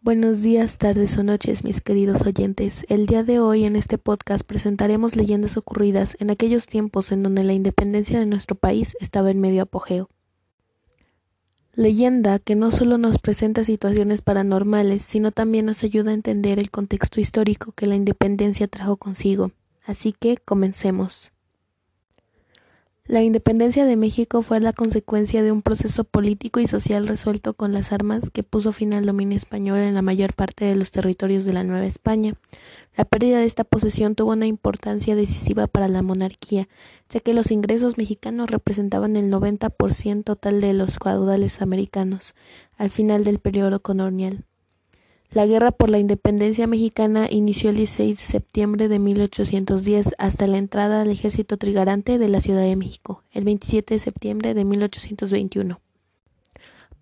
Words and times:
Buenos 0.00 0.42
días, 0.42 0.76
tardes 0.76 1.16
o 1.16 1.22
noches, 1.22 1.64
mis 1.64 1.80
queridos 1.80 2.22
oyentes. 2.22 2.84
El 2.88 3.06
día 3.06 3.24
de 3.24 3.40
hoy 3.40 3.64
en 3.64 3.74
este 3.74 3.96
podcast 3.96 4.46
presentaremos 4.46 5.16
leyendas 5.16 5.56
ocurridas 5.56 6.16
en 6.20 6.30
aquellos 6.30 6.66
tiempos 6.66 7.10
en 7.10 7.22
donde 7.22 7.42
la 7.42 7.54
independencia 7.54 8.18
de 8.18 8.26
nuestro 8.26 8.54
país 8.54 8.96
estaba 9.00 9.30
en 9.30 9.40
medio 9.40 9.62
apogeo. 9.62 10.10
Leyenda 11.72 12.38
que 12.38 12.54
no 12.54 12.70
solo 12.70 12.98
nos 12.98 13.18
presenta 13.18 13.64
situaciones 13.64 14.22
paranormales, 14.22 15.02
sino 15.02 15.32
también 15.32 15.66
nos 15.66 15.82
ayuda 15.82 16.10
a 16.10 16.14
entender 16.14 16.58
el 16.58 16.70
contexto 16.70 17.20
histórico 17.20 17.72
que 17.72 17.86
la 17.86 17.96
independencia 17.96 18.68
trajo 18.68 18.96
consigo. 18.96 19.50
Así 19.84 20.12
que 20.12 20.36
comencemos. 20.36 21.33
La 23.06 23.22
independencia 23.22 23.84
de 23.84 23.96
México 23.96 24.40
fue 24.40 24.60
la 24.60 24.72
consecuencia 24.72 25.42
de 25.42 25.52
un 25.52 25.60
proceso 25.60 26.04
político 26.04 26.58
y 26.60 26.66
social 26.66 27.06
resuelto 27.06 27.52
con 27.52 27.70
las 27.74 27.92
armas 27.92 28.30
que 28.30 28.42
puso 28.42 28.72
fin 28.72 28.94
al 28.94 29.04
dominio 29.04 29.36
español 29.36 29.80
en 29.80 29.92
la 29.92 30.00
mayor 30.00 30.32
parte 30.32 30.64
de 30.64 30.74
los 30.74 30.90
territorios 30.90 31.44
de 31.44 31.52
la 31.52 31.64
Nueva 31.64 31.84
España. 31.84 32.32
La 32.96 33.04
pérdida 33.04 33.40
de 33.40 33.44
esta 33.44 33.64
posesión 33.64 34.14
tuvo 34.14 34.32
una 34.32 34.46
importancia 34.46 35.16
decisiva 35.16 35.66
para 35.66 35.88
la 35.88 36.00
monarquía, 36.00 36.66
ya 37.10 37.20
que 37.20 37.34
los 37.34 37.50
ingresos 37.50 37.98
mexicanos 37.98 38.50
representaban 38.50 39.16
el 39.16 39.30
90% 39.30 40.24
total 40.24 40.62
de 40.62 40.72
los 40.72 40.98
caudales 40.98 41.60
americanos 41.60 42.34
al 42.78 42.88
final 42.88 43.22
del 43.22 43.38
periodo 43.38 43.82
colonial. 43.82 44.46
La 45.34 45.46
guerra 45.46 45.72
por 45.72 45.90
la 45.90 45.98
independencia 45.98 46.68
mexicana 46.68 47.26
inició 47.28 47.70
el 47.70 47.76
16 47.76 48.20
de 48.20 48.24
septiembre 48.24 48.86
de 48.86 49.00
1810 49.00 50.14
hasta 50.16 50.46
la 50.46 50.58
entrada 50.58 51.02
al 51.02 51.10
ejército 51.10 51.56
trigarante 51.56 52.18
de 52.18 52.28
la 52.28 52.40
Ciudad 52.40 52.62
de 52.62 52.76
México, 52.76 53.24
el 53.32 53.42
27 53.42 53.94
de 53.94 53.98
septiembre 53.98 54.54
de 54.54 54.64
1821. 54.64 55.80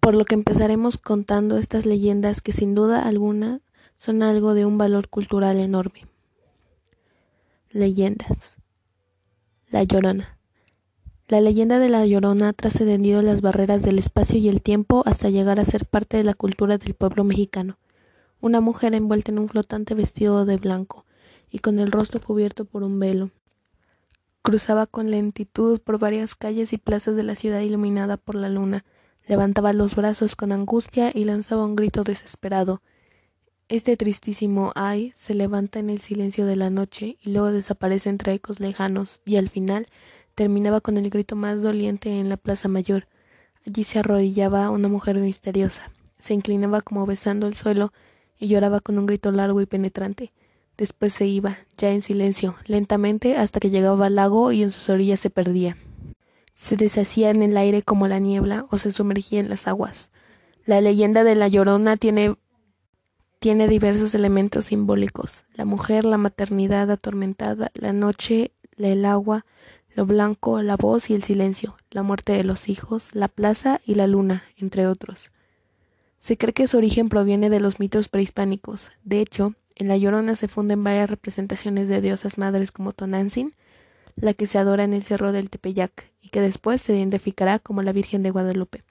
Por 0.01 0.15
lo 0.15 0.25
que 0.25 0.35
empezaremos 0.35 0.97
contando 0.97 1.59
estas 1.59 1.85
leyendas 1.85 2.41
que 2.41 2.53
sin 2.53 2.75
duda 2.75 3.07
alguna 3.07 3.61
son 3.97 4.23
algo 4.23 4.55
de 4.55 4.65
un 4.65 4.79
valor 4.79 5.11
cultural 5.11 5.59
enorme. 5.59 6.07
Leyendas. 7.69 8.57
La 9.69 9.83
Llorona. 9.83 10.39
La 11.29 11.43
leyenda 11.43 11.79
de 11.79 11.91
la 11.91 12.07
Llorona 12.07 12.49
ha 12.49 12.53
trascendido 12.55 13.21
las 13.21 13.43
barreras 13.43 13.83
del 13.83 13.99
espacio 13.99 14.39
y 14.39 14.49
el 14.49 14.63
tiempo 14.63 15.03
hasta 15.05 15.29
llegar 15.29 15.61
a 15.61 15.67
ser 15.67 15.85
parte 15.85 16.17
de 16.17 16.25
la 16.25 16.33
cultura 16.33 16.79
del 16.79 16.95
pueblo 16.95 17.25
mexicano 17.25 17.77
una 18.43 18.61
mujer 18.61 18.95
envuelta 18.95 19.31
en 19.31 19.39
un 19.39 19.49
flotante 19.49 19.95
vestido 19.95 20.45
de 20.45 20.57
blanco 20.57 21.07
y 21.49 21.61
con 21.61 21.79
el 21.79 21.93
rostro 21.93 22.21
cubierto 22.21 22.65
por 22.65 22.83
un 22.83 22.99
velo. 22.99 23.31
Cruzaba 24.43 24.87
con 24.87 25.11
lentitud 25.11 25.81
por 25.81 25.99
varias 25.99 26.35
calles 26.35 26.73
y 26.73 26.79
plazas 26.79 27.15
de 27.15 27.23
la 27.23 27.37
ciudad 27.37 27.61
iluminada 27.61 28.17
por 28.17 28.35
la 28.35 28.49
luna, 28.49 28.85
levantaba 29.29 29.73
los 29.73 29.95
brazos 29.95 30.35
con 30.35 30.51
angustia 30.51 31.13
y 31.15 31.25
lanzaba 31.25 31.65
un 31.65 31.77
grito 31.77 32.03
desesperado. 32.03 32.83
Este 33.69 33.97
tristísimo 33.97 34.73
ay 34.75 35.13
se 35.15 35.35
levanta 35.35 35.79
en 35.79 35.89
el 35.89 36.01
silencio 36.01 36.45
de 36.45 36.57
la 36.57 36.69
noche 36.69 37.19
y 37.23 37.31
luego 37.31 37.53
desaparece 37.53 38.11
entre 38.11 38.35
ecos 38.35 38.59
lejanos 38.59 39.23
y 39.25 39.37
al 39.37 39.49
final 39.49 39.87
terminaba 40.35 40.81
con 40.81 40.97
el 40.97 41.09
grito 41.11 41.37
más 41.37 41.63
doliente 41.63 42.19
en 42.19 42.29
la 42.29 42.37
plaza 42.37 42.67
mayor. 42.67 43.07
Allí 43.65 43.85
se 43.85 44.01
arrodillaba 44.01 44.71
una 44.71 44.89
mujer 44.89 45.17
misteriosa, 45.19 45.93
se 46.19 46.35
inclinaba 46.35 46.81
como 46.81 47.07
besando 47.07 47.47
el 47.47 47.55
suelo 47.55 47.93
y 48.43 48.49
lloraba 48.49 48.81
con 48.81 48.99
un 48.99 49.07
grito 49.07 49.31
largo 49.31 49.61
y 49.61 49.67
penetrante. 49.67 50.33
Después 50.77 51.13
se 51.13 51.27
iba, 51.27 51.59
ya 51.79 51.91
en 51.91 52.03
silencio, 52.03 52.57
lentamente 52.67 53.37
hasta 53.37 53.61
que 53.61 53.71
llegaba 53.71 54.07
al 54.07 54.17
lago 54.17 54.51
y 54.51 54.65
en 54.65 54.73
sus 54.73 54.89
orillas 54.89 55.21
se 55.21 55.31
perdía. 55.31 55.77
Se 56.53 56.77
deshacía 56.77 57.31
en 57.31 57.43
el 57.43 57.57
aire 57.57 57.83
como 57.83 58.09
la 58.09 58.19
niebla 58.19 58.67
o 58.71 58.79
se 58.79 58.91
sumergía 58.91 59.39
en 59.39 59.49
las 59.49 59.69
aguas. 59.69 60.11
La 60.67 60.81
leyenda 60.81 61.23
de 61.23 61.37
la 61.37 61.47
Llorona 61.47 61.97
tiene 61.97 62.35
tiene 63.39 63.67
diversos 63.67 64.15
elementos 64.15 64.67
simbólicos 64.67 65.45
la 65.55 65.65
mujer, 65.65 66.05
la 66.05 66.19
maternidad 66.19 66.91
atormentada, 66.91 67.71
la 67.75 67.93
noche, 67.93 68.53
el 68.77 69.05
agua, 69.05 69.47
lo 69.95 70.05
blanco, 70.05 70.63
la 70.63 70.77
voz 70.77 71.11
y 71.11 71.15
el 71.15 71.23
silencio, 71.23 71.77
la 71.91 72.03
muerte 72.03 72.33
de 72.33 72.45
los 72.45 72.69
hijos, 72.69 73.15
la 73.15 73.29
plaza 73.29 73.81
y 73.85 73.95
la 73.95 74.09
luna, 74.09 74.45
entre 74.57 74.87
otros. 74.89 75.31
Se 76.23 76.39
cree 76.39 76.53
que 76.53 76.69
su 76.69 76.77
origen 76.77 77.09
proviene 77.09 77.51
de 77.51 77.59
los 77.59 77.81
mitos 77.81 78.07
prehispánicos. 78.07 78.93
De 79.03 79.21
hecho, 79.21 79.55
en 79.75 79.89
La 79.89 79.97
Llorona 79.97 80.37
se 80.37 80.47
funden 80.47 80.85
varias 80.85 81.11
representaciones 81.11 81.89
de 81.89 82.01
diosas 82.01 82.39
madres 82.39 82.71
como 82.71 82.93
Tonantzin, 82.93 83.55
la 84.15 84.33
que 84.33 84.47
se 84.47 84.57
adora 84.57 84.85
en 84.85 84.95
el 84.95 85.03
Cerro 85.03 85.33
del 85.33 85.51
Tepeyac 85.51 86.13
y 86.21 86.29
que 86.29 86.41
después 86.41 86.81
se 86.81 86.95
identificará 86.95 87.59
como 87.59 87.83
la 87.83 87.91
Virgen 87.91 88.23
de 88.23 88.31
Guadalupe. 88.31 88.85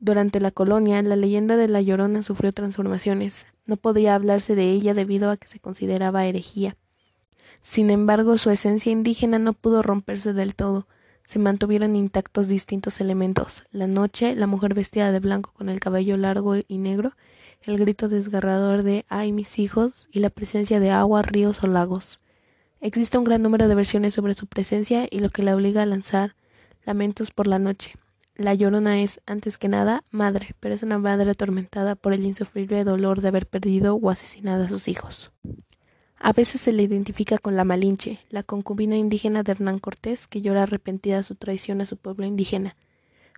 Durante 0.00 0.40
la 0.40 0.50
colonia, 0.50 1.02
la 1.02 1.16
leyenda 1.16 1.58
de 1.58 1.68
La 1.68 1.82
Llorona 1.82 2.22
sufrió 2.22 2.52
transformaciones. 2.52 3.44
No 3.66 3.76
podía 3.76 4.14
hablarse 4.14 4.54
de 4.54 4.70
ella 4.70 4.94
debido 4.94 5.28
a 5.28 5.36
que 5.36 5.48
se 5.48 5.60
consideraba 5.60 6.24
herejía. 6.24 6.78
Sin 7.60 7.90
embargo, 7.90 8.38
su 8.38 8.48
esencia 8.48 8.90
indígena 8.90 9.38
no 9.38 9.52
pudo 9.52 9.82
romperse 9.82 10.32
del 10.32 10.54
todo 10.54 10.86
se 11.24 11.38
mantuvieron 11.38 11.96
intactos 11.96 12.48
distintos 12.48 13.00
elementos 13.00 13.64
la 13.72 13.86
noche, 13.86 14.34
la 14.36 14.46
mujer 14.46 14.74
vestida 14.74 15.10
de 15.10 15.20
blanco 15.20 15.52
con 15.54 15.68
el 15.68 15.80
cabello 15.80 16.16
largo 16.16 16.56
y 16.56 16.78
negro, 16.78 17.12
el 17.62 17.78
grito 17.78 18.08
desgarrador 18.08 18.82
de 18.82 19.06
ay 19.08 19.32
mis 19.32 19.58
hijos 19.58 20.08
y 20.12 20.20
la 20.20 20.30
presencia 20.30 20.80
de 20.80 20.90
agua, 20.90 21.22
ríos 21.22 21.62
o 21.62 21.66
lagos. 21.66 22.20
Existe 22.80 23.16
un 23.16 23.24
gran 23.24 23.42
número 23.42 23.66
de 23.66 23.74
versiones 23.74 24.12
sobre 24.12 24.34
su 24.34 24.46
presencia 24.46 25.08
y 25.10 25.20
lo 25.20 25.30
que 25.30 25.42
la 25.42 25.56
obliga 25.56 25.82
a 25.82 25.86
lanzar 25.86 26.36
lamentos 26.84 27.30
por 27.30 27.46
la 27.46 27.58
noche. 27.58 27.94
La 28.36 28.52
llorona 28.52 29.00
es, 29.00 29.20
antes 29.26 29.58
que 29.58 29.68
nada, 29.68 30.04
madre, 30.10 30.54
pero 30.60 30.74
es 30.74 30.82
una 30.82 30.98
madre 30.98 31.30
atormentada 31.30 31.94
por 31.94 32.12
el 32.12 32.24
insufrible 32.24 32.84
dolor 32.84 33.20
de 33.20 33.28
haber 33.28 33.46
perdido 33.46 33.94
o 33.94 34.10
asesinado 34.10 34.64
a 34.64 34.68
sus 34.68 34.88
hijos. 34.88 35.32
A 36.18 36.32
veces 36.32 36.60
se 36.60 36.72
le 36.72 36.82
identifica 36.82 37.38
con 37.38 37.56
la 37.56 37.64
Malinche, 37.64 38.18
la 38.30 38.42
concubina 38.42 38.96
indígena 38.96 39.42
de 39.42 39.52
Hernán 39.52 39.78
Cortés, 39.78 40.26
que 40.26 40.40
llora 40.40 40.62
arrepentida 40.62 41.22
su 41.22 41.34
traición 41.34 41.80
a 41.80 41.86
su 41.86 41.96
pueblo 41.96 42.24
indígena. 42.24 42.76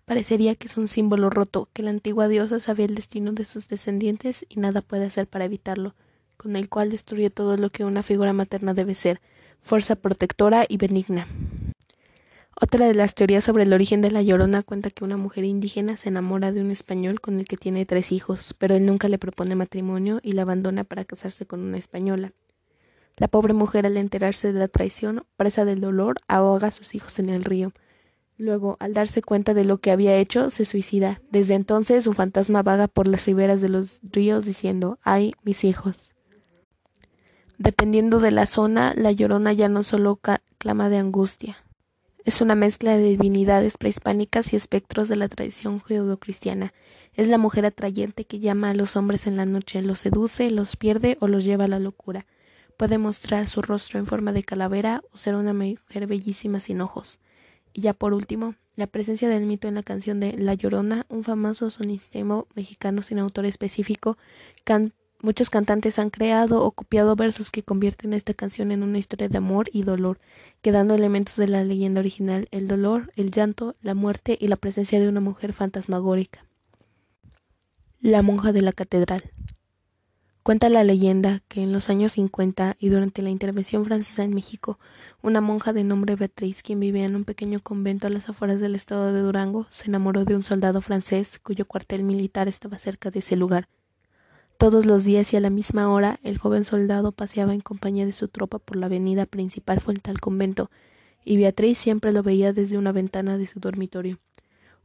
Parecería 0.05 0.55
que 0.55 0.69
es 0.69 0.77
un 0.77 0.87
símbolo 0.87 1.31
roto, 1.31 1.69
que 1.73 1.83
la 1.83 1.91
antigua 1.91 2.29
diosa 2.29 2.61
sabía 2.61 2.87
el 2.87 2.95
destino 2.95 3.33
de 3.33 3.45
sus 3.45 3.67
descendientes 3.67 4.47
y 4.49 4.61
nada 4.61 4.83
puede 4.83 5.07
hacer 5.07 5.27
para 5.27 5.47
evitarlo, 5.47 5.95
con 6.37 6.55
el 6.55 6.69
cual 6.69 6.91
destruye 6.91 7.29
todo 7.31 7.57
lo 7.57 7.71
que 7.71 7.85
una 7.85 8.05
figura 8.05 8.33
materna 8.33 8.73
debe 8.73 8.95
ser, 8.95 9.21
fuerza 9.63 9.97
protectora 9.97 10.65
y 10.69 10.77
benigna. 10.77 11.27
Otra 12.59 12.87
de 12.87 12.95
las 12.95 13.15
teorías 13.15 13.45
sobre 13.45 13.65
el 13.65 13.73
origen 13.73 14.01
de 14.01 14.11
la 14.11 14.23
Llorona 14.23 14.63
cuenta 14.63 14.91
que 14.91 15.05
una 15.05 15.17
mujer 15.17 15.45
indígena 15.45 15.97
se 15.97 16.09
enamora 16.09 16.53
de 16.53 16.61
un 16.61 16.71
español 16.71 17.21
con 17.21 17.39
el 17.39 17.47
que 17.47 17.57
tiene 17.57 17.85
tres 17.85 18.13
hijos, 18.13 18.55
pero 18.57 18.77
él 18.77 18.87
nunca 18.87 19.09
le 19.09 19.19
propone 19.19 19.57
matrimonio 19.57 20.21
y 20.23 20.33
la 20.33 20.43
abandona 20.43 20.85
para 20.85 21.05
casarse 21.05 21.47
con 21.47 21.61
una 21.61 21.79
española. 21.79 22.33
La 23.17 23.29
pobre 23.29 23.55
mujer, 23.55 23.87
al 23.87 23.97
enterarse 23.97 24.53
de 24.53 24.59
la 24.59 24.69
traición, 24.69 25.25
presa 25.37 25.65
del 25.65 25.81
dolor, 25.81 26.17
ahoga 26.29 26.69
a 26.69 26.71
sus 26.71 26.95
hijos 26.95 27.19
en 27.19 27.31
el 27.31 27.45
río. 27.45 27.73
Luego, 28.37 28.77
al 28.81 28.93
darse 28.93 29.23
cuenta 29.23 29.55
de 29.55 29.65
lo 29.65 29.79
que 29.79 29.91
había 29.91 30.17
hecho, 30.17 30.51
se 30.51 30.67
suicida. 30.67 31.23
Desde 31.31 31.55
entonces 31.55 32.05
su 32.05 32.13
fantasma 32.13 32.63
vaga 32.63 32.89
por 32.89 33.09
las 33.09 33.25
riberas 33.25 33.63
de 33.63 33.71
los 33.71 34.01
ríos 34.03 34.45
diciendo 34.45 34.99
¡Ay, 35.03 35.33
mis 35.43 35.65
hijos! 35.65 36.15
Dependiendo 37.57 38.21
de 38.21 38.33
la 38.33 38.45
zona, 38.45 38.93
la 38.95 39.13
llorona 39.13 39.55
ya 39.55 39.71
no 39.71 39.83
solo 39.83 40.21
clama 40.59 40.91
de 40.91 40.99
angustia. 40.99 41.57
Es 42.27 42.43
una 42.43 42.55
mezcla 42.55 42.99
de 42.99 43.05
divinidades 43.05 43.79
prehispánicas 43.79 44.53
y 44.53 44.57
espectros 44.57 45.09
de 45.09 45.17
la 45.17 45.29
tradición 45.29 45.79
judeocristiana. 45.79 46.75
Es 47.15 47.29
la 47.29 47.39
mujer 47.39 47.65
atrayente 47.65 48.27
que 48.27 48.41
llama 48.41 48.71
a 48.71 48.75
los 48.75 48.97
hombres 48.97 49.27
en 49.27 49.39
la 49.39 49.47
noche, 49.47 49.81
los 49.81 50.01
seduce, 50.01 50.51
los 50.51 50.77
pierde 50.77 51.17
o 51.21 51.29
los 51.29 51.45
lleva 51.45 51.65
a 51.65 51.69
la 51.69 51.79
locura. 51.79 52.27
Puede 52.77 52.99
mostrar 52.99 53.49
su 53.49 53.63
rostro 53.63 53.99
en 53.99 54.07
forma 54.07 54.33
de 54.33 54.45
calavera 54.45 55.03
o 55.13 55.17
ser 55.17 55.35
una 55.35 55.55
mujer 55.55 56.07
bellísima 56.07 56.61
sin 56.61 56.81
ojos. 56.81 57.21
Y 57.73 57.81
ya 57.81 57.95
por 57.95 58.13
último, 58.13 58.55
la 58.77 58.87
presencia 58.87 59.29
del 59.31 59.47
mito 59.47 59.69
en 59.69 59.75
la 59.75 59.83
canción 59.83 60.21
de 60.21 60.35
La 60.35 60.53
Llorona, 60.53 61.07
un 61.09 61.25
famoso 61.25 61.71
sonistemo 61.71 62.47
mexicano 62.55 63.03
sin 63.03 63.19
autor 63.19 63.47
específico, 63.47 64.19
muchos 65.23 65.49
cantantes 65.49 65.99
han 65.99 66.11
creado 66.11 66.63
o 66.63 66.71
copiado 66.73 67.17
versos 67.17 67.51
que 67.51 67.63
convierten 67.63 68.13
esta 68.13 68.35
canción 68.35 68.71
en 68.71 68.83
una 68.83 68.99
historia 68.99 69.31
de 69.31 69.39
amor 69.39 69.71
y 69.73 69.83
dolor, 69.83 70.19
quedando 70.61 70.95
elementos 70.95 71.37
de 71.37 71.49
la 71.49 71.65
leyenda 71.65 72.01
original, 72.01 72.49
el 72.51 72.69
dolor, 72.69 73.11
el 73.17 73.31
llanto, 73.31 73.77
la 73.81 73.95
muerte 73.95 74.37
y 74.39 74.49
la 74.49 74.57
presencia 74.57 75.01
de 75.01 75.09
una 75.09 75.21
mujer 75.21 75.55
fantasmagórica. 75.55 76.45
La 78.01 78.21
monja 78.21 78.53
de 78.53 78.61
la 78.61 78.73
catedral. 78.73 79.33
Cuenta 80.47 80.69
la 80.69 80.85
leyenda 80.85 81.43
que 81.49 81.61
en 81.61 81.73
los 81.73 81.91
años 81.91 82.13
50 82.13 82.77
y 82.79 82.89
durante 82.89 83.21
la 83.21 83.31
intervención 83.31 83.85
francesa 83.85 84.23
en 84.23 84.33
México, 84.33 84.79
una 85.21 85.41
monja 85.41 85.73
de 85.73 85.83
nombre 85.83 86.15
Beatriz, 86.15 86.63
quien 86.63 86.79
vivía 86.79 87.05
en 87.05 87.17
un 87.17 87.25
pequeño 87.25 87.59
convento 87.59 88.07
a 88.07 88.11
las 88.11 88.29
afueras 88.29 88.61
del 88.61 88.77
estado 88.77 89.13
de 89.13 89.23
Durango, 89.23 89.67
se 89.71 89.87
enamoró 89.87 90.25
de 90.25 90.37
un 90.37 90.45
soldado 90.45 90.81
francés 90.81 91.41
cuyo 91.41 91.67
cuartel 91.67 92.05
militar 92.05 92.47
estaba 92.47 92.79
cerca 92.79 93.11
de 93.11 93.19
ese 93.19 93.35
lugar. 93.35 93.67
Todos 94.57 94.87
los 94.87 95.03
días 95.03 95.33
y 95.33 95.37
a 95.37 95.41
la 95.41 95.51
misma 95.51 95.93
hora, 95.93 96.21
el 96.23 96.39
joven 96.39 96.63
soldado 96.63 97.11
paseaba 97.11 97.53
en 97.53 97.61
compañía 97.61 98.07
de 98.07 98.13
su 98.13 98.29
tropa 98.29 98.61
por 98.61 98.77
la 98.77 98.87
avenida 98.87 99.27
principal 99.27 99.81
frente 99.81 100.13
al 100.13 100.21
convento, 100.21 100.71
y 101.25 101.39
Beatriz 101.39 101.77
siempre 101.77 102.13
lo 102.13 102.23
veía 102.23 102.53
desde 102.53 102.79
una 102.79 102.93
ventana 102.93 103.37
de 103.37 103.49
su 103.49 103.59
dormitorio. 103.59 104.21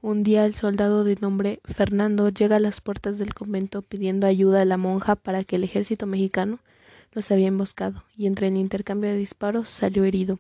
Un 0.04 0.24
día 0.24 0.46
el 0.46 0.56
soldado 0.56 1.04
de 1.04 1.16
nombre 1.18 1.62
Fernando 1.64 2.30
llega 2.30 2.56
a 2.56 2.60
las 2.60 2.82
puertas 2.82 3.20
del 3.20 3.36
convento 3.36 3.84
pidiendo 3.84 4.26
ayuda 4.26 4.62
a 4.62 4.66
la 4.66 4.78
monja 4.78 5.16
para 5.16 5.44
que 5.44 5.58
el 5.58 5.64
ejército 5.64 6.08
mexicano 6.08 6.58
los 7.12 7.30
había 7.30 7.50
emboscado, 7.50 8.04
y 8.18 8.26
entre 8.26 8.48
el 8.48 8.58
intercambio 8.58 9.12
de 9.12 9.18
disparos 9.18 9.70
salió 9.70 10.04
herido. 10.04 10.40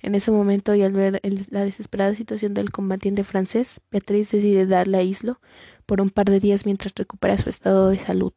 En 0.00 0.14
ese 0.14 0.30
momento, 0.30 0.76
y 0.76 0.82
al 0.82 0.92
ver 0.92 1.20
la 1.50 1.64
desesperada 1.64 2.14
situación 2.14 2.54
del 2.54 2.70
combatiente 2.70 3.24
francés, 3.24 3.80
Beatriz 3.90 4.30
decide 4.30 4.66
darle 4.66 4.98
a 4.98 5.02
Islo 5.02 5.40
por 5.86 6.00
un 6.00 6.10
par 6.10 6.26
de 6.26 6.38
días 6.38 6.64
mientras 6.64 6.94
recupera 6.94 7.36
su 7.36 7.50
estado 7.50 7.88
de 7.88 7.98
salud. 7.98 8.32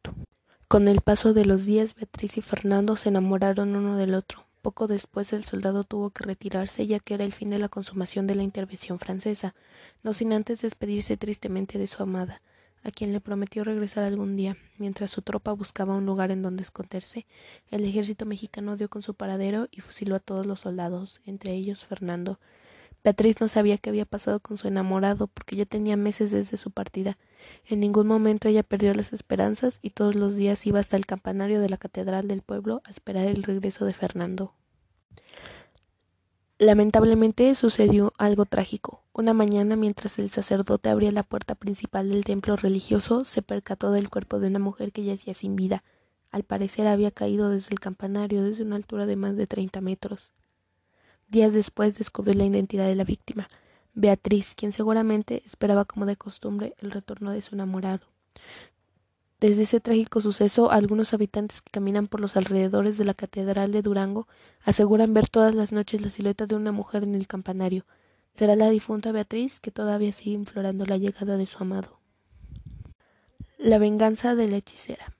Con 0.66 0.88
el 0.88 1.02
paso 1.02 1.34
de 1.34 1.44
los 1.44 1.64
días, 1.64 1.94
Beatriz 1.94 2.36
y 2.36 2.40
Fernando 2.40 2.96
se 2.96 3.10
enamoraron 3.10 3.76
uno 3.76 3.96
del 3.96 4.14
otro. 4.14 4.44
Poco 4.64 4.86
después 4.86 5.34
el 5.34 5.44
soldado 5.44 5.84
tuvo 5.84 6.08
que 6.08 6.24
retirarse 6.24 6.86
ya 6.86 6.98
que 6.98 7.12
era 7.12 7.26
el 7.26 7.34
fin 7.34 7.50
de 7.50 7.58
la 7.58 7.68
consumación 7.68 8.26
de 8.26 8.34
la 8.34 8.44
intervención 8.44 8.98
francesa, 8.98 9.54
no 10.02 10.14
sin 10.14 10.32
antes 10.32 10.62
despedirse 10.62 11.18
tristemente 11.18 11.76
de 11.76 11.86
su 11.86 12.02
amada, 12.02 12.40
a 12.82 12.90
quien 12.90 13.12
le 13.12 13.20
prometió 13.20 13.62
regresar 13.62 14.04
algún 14.04 14.36
día. 14.36 14.56
Mientras 14.78 15.10
su 15.10 15.20
tropa 15.20 15.52
buscaba 15.52 15.94
un 15.94 16.06
lugar 16.06 16.30
en 16.30 16.40
donde 16.40 16.62
esconderse, 16.62 17.26
el 17.70 17.84
ejército 17.84 18.24
mexicano 18.24 18.78
dio 18.78 18.88
con 18.88 19.02
su 19.02 19.12
paradero 19.12 19.68
y 19.70 19.82
fusiló 19.82 20.16
a 20.16 20.20
todos 20.20 20.46
los 20.46 20.60
soldados, 20.60 21.20
entre 21.26 21.52
ellos 21.52 21.84
Fernando. 21.84 22.40
Beatriz 23.04 23.38
no 23.38 23.48
sabía 23.48 23.76
qué 23.76 23.90
había 23.90 24.06
pasado 24.06 24.40
con 24.40 24.56
su 24.56 24.66
enamorado, 24.66 25.26
porque 25.26 25.56
ya 25.56 25.66
tenía 25.66 25.94
meses 25.94 26.30
desde 26.30 26.56
su 26.56 26.70
partida. 26.70 27.18
En 27.68 27.80
ningún 27.80 28.06
momento 28.06 28.48
ella 28.48 28.62
perdió 28.62 28.94
las 28.94 29.12
esperanzas 29.12 29.78
y 29.82 29.90
todos 29.90 30.14
los 30.14 30.36
días 30.36 30.66
iba 30.66 30.80
hasta 30.80 30.96
el 30.96 31.04
campanario 31.04 31.60
de 31.60 31.68
la 31.68 31.76
catedral 31.76 32.28
del 32.28 32.40
pueblo 32.40 32.80
a 32.84 32.90
esperar 32.90 33.26
el 33.26 33.42
regreso 33.42 33.84
de 33.84 33.92
Fernando. 33.92 34.54
Lamentablemente 36.58 37.54
sucedió 37.56 38.14
algo 38.16 38.46
trágico. 38.46 39.02
Una 39.12 39.34
mañana, 39.34 39.76
mientras 39.76 40.18
el 40.18 40.30
sacerdote 40.30 40.88
abría 40.88 41.12
la 41.12 41.24
puerta 41.24 41.54
principal 41.54 42.08
del 42.08 42.24
templo 42.24 42.56
religioso, 42.56 43.24
se 43.24 43.42
percató 43.42 43.90
del 43.90 44.08
cuerpo 44.08 44.40
de 44.40 44.46
una 44.46 44.60
mujer 44.60 44.92
que 44.92 45.04
yacía 45.04 45.34
sin 45.34 45.56
vida. 45.56 45.84
Al 46.30 46.44
parecer 46.44 46.86
había 46.86 47.10
caído 47.10 47.50
desde 47.50 47.72
el 47.72 47.80
campanario 47.80 48.42
desde 48.42 48.62
una 48.62 48.76
altura 48.76 49.04
de 49.04 49.16
más 49.16 49.36
de 49.36 49.46
treinta 49.46 49.82
metros. 49.82 50.32
Días 51.28 51.52
después 51.54 51.98
descubrió 51.98 52.34
la 52.34 52.44
identidad 52.44 52.86
de 52.86 52.94
la 52.94 53.04
víctima, 53.04 53.48
Beatriz, 53.94 54.54
quien 54.56 54.72
seguramente 54.72 55.42
esperaba 55.46 55.84
como 55.84 56.06
de 56.06 56.16
costumbre 56.16 56.74
el 56.78 56.90
retorno 56.90 57.30
de 57.30 57.42
su 57.42 57.54
enamorado. 57.54 58.06
Desde 59.40 59.62
ese 59.62 59.80
trágico 59.80 60.20
suceso, 60.20 60.70
algunos 60.70 61.12
habitantes 61.12 61.60
que 61.60 61.70
caminan 61.70 62.06
por 62.06 62.20
los 62.20 62.36
alrededores 62.36 62.98
de 62.98 63.04
la 63.04 63.14
Catedral 63.14 63.72
de 63.72 63.82
Durango 63.82 64.26
aseguran 64.62 65.12
ver 65.12 65.28
todas 65.28 65.54
las 65.54 65.70
noches 65.70 66.00
la 66.00 66.10
silueta 66.10 66.46
de 66.46 66.54
una 66.54 66.72
mujer 66.72 67.02
en 67.02 67.14
el 67.14 67.26
campanario. 67.26 67.84
Será 68.34 68.56
la 68.56 68.70
difunta 68.70 69.12
Beatriz 69.12 69.60
que 69.60 69.70
todavía 69.70 70.12
sigue 70.12 70.32
implorando 70.32 70.86
la 70.86 70.96
llegada 70.96 71.36
de 71.36 71.46
su 71.46 71.62
amado. 71.62 72.00
La 73.58 73.78
venganza 73.78 74.34
de 74.34 74.48
la 74.48 74.56
hechicera. 74.56 75.13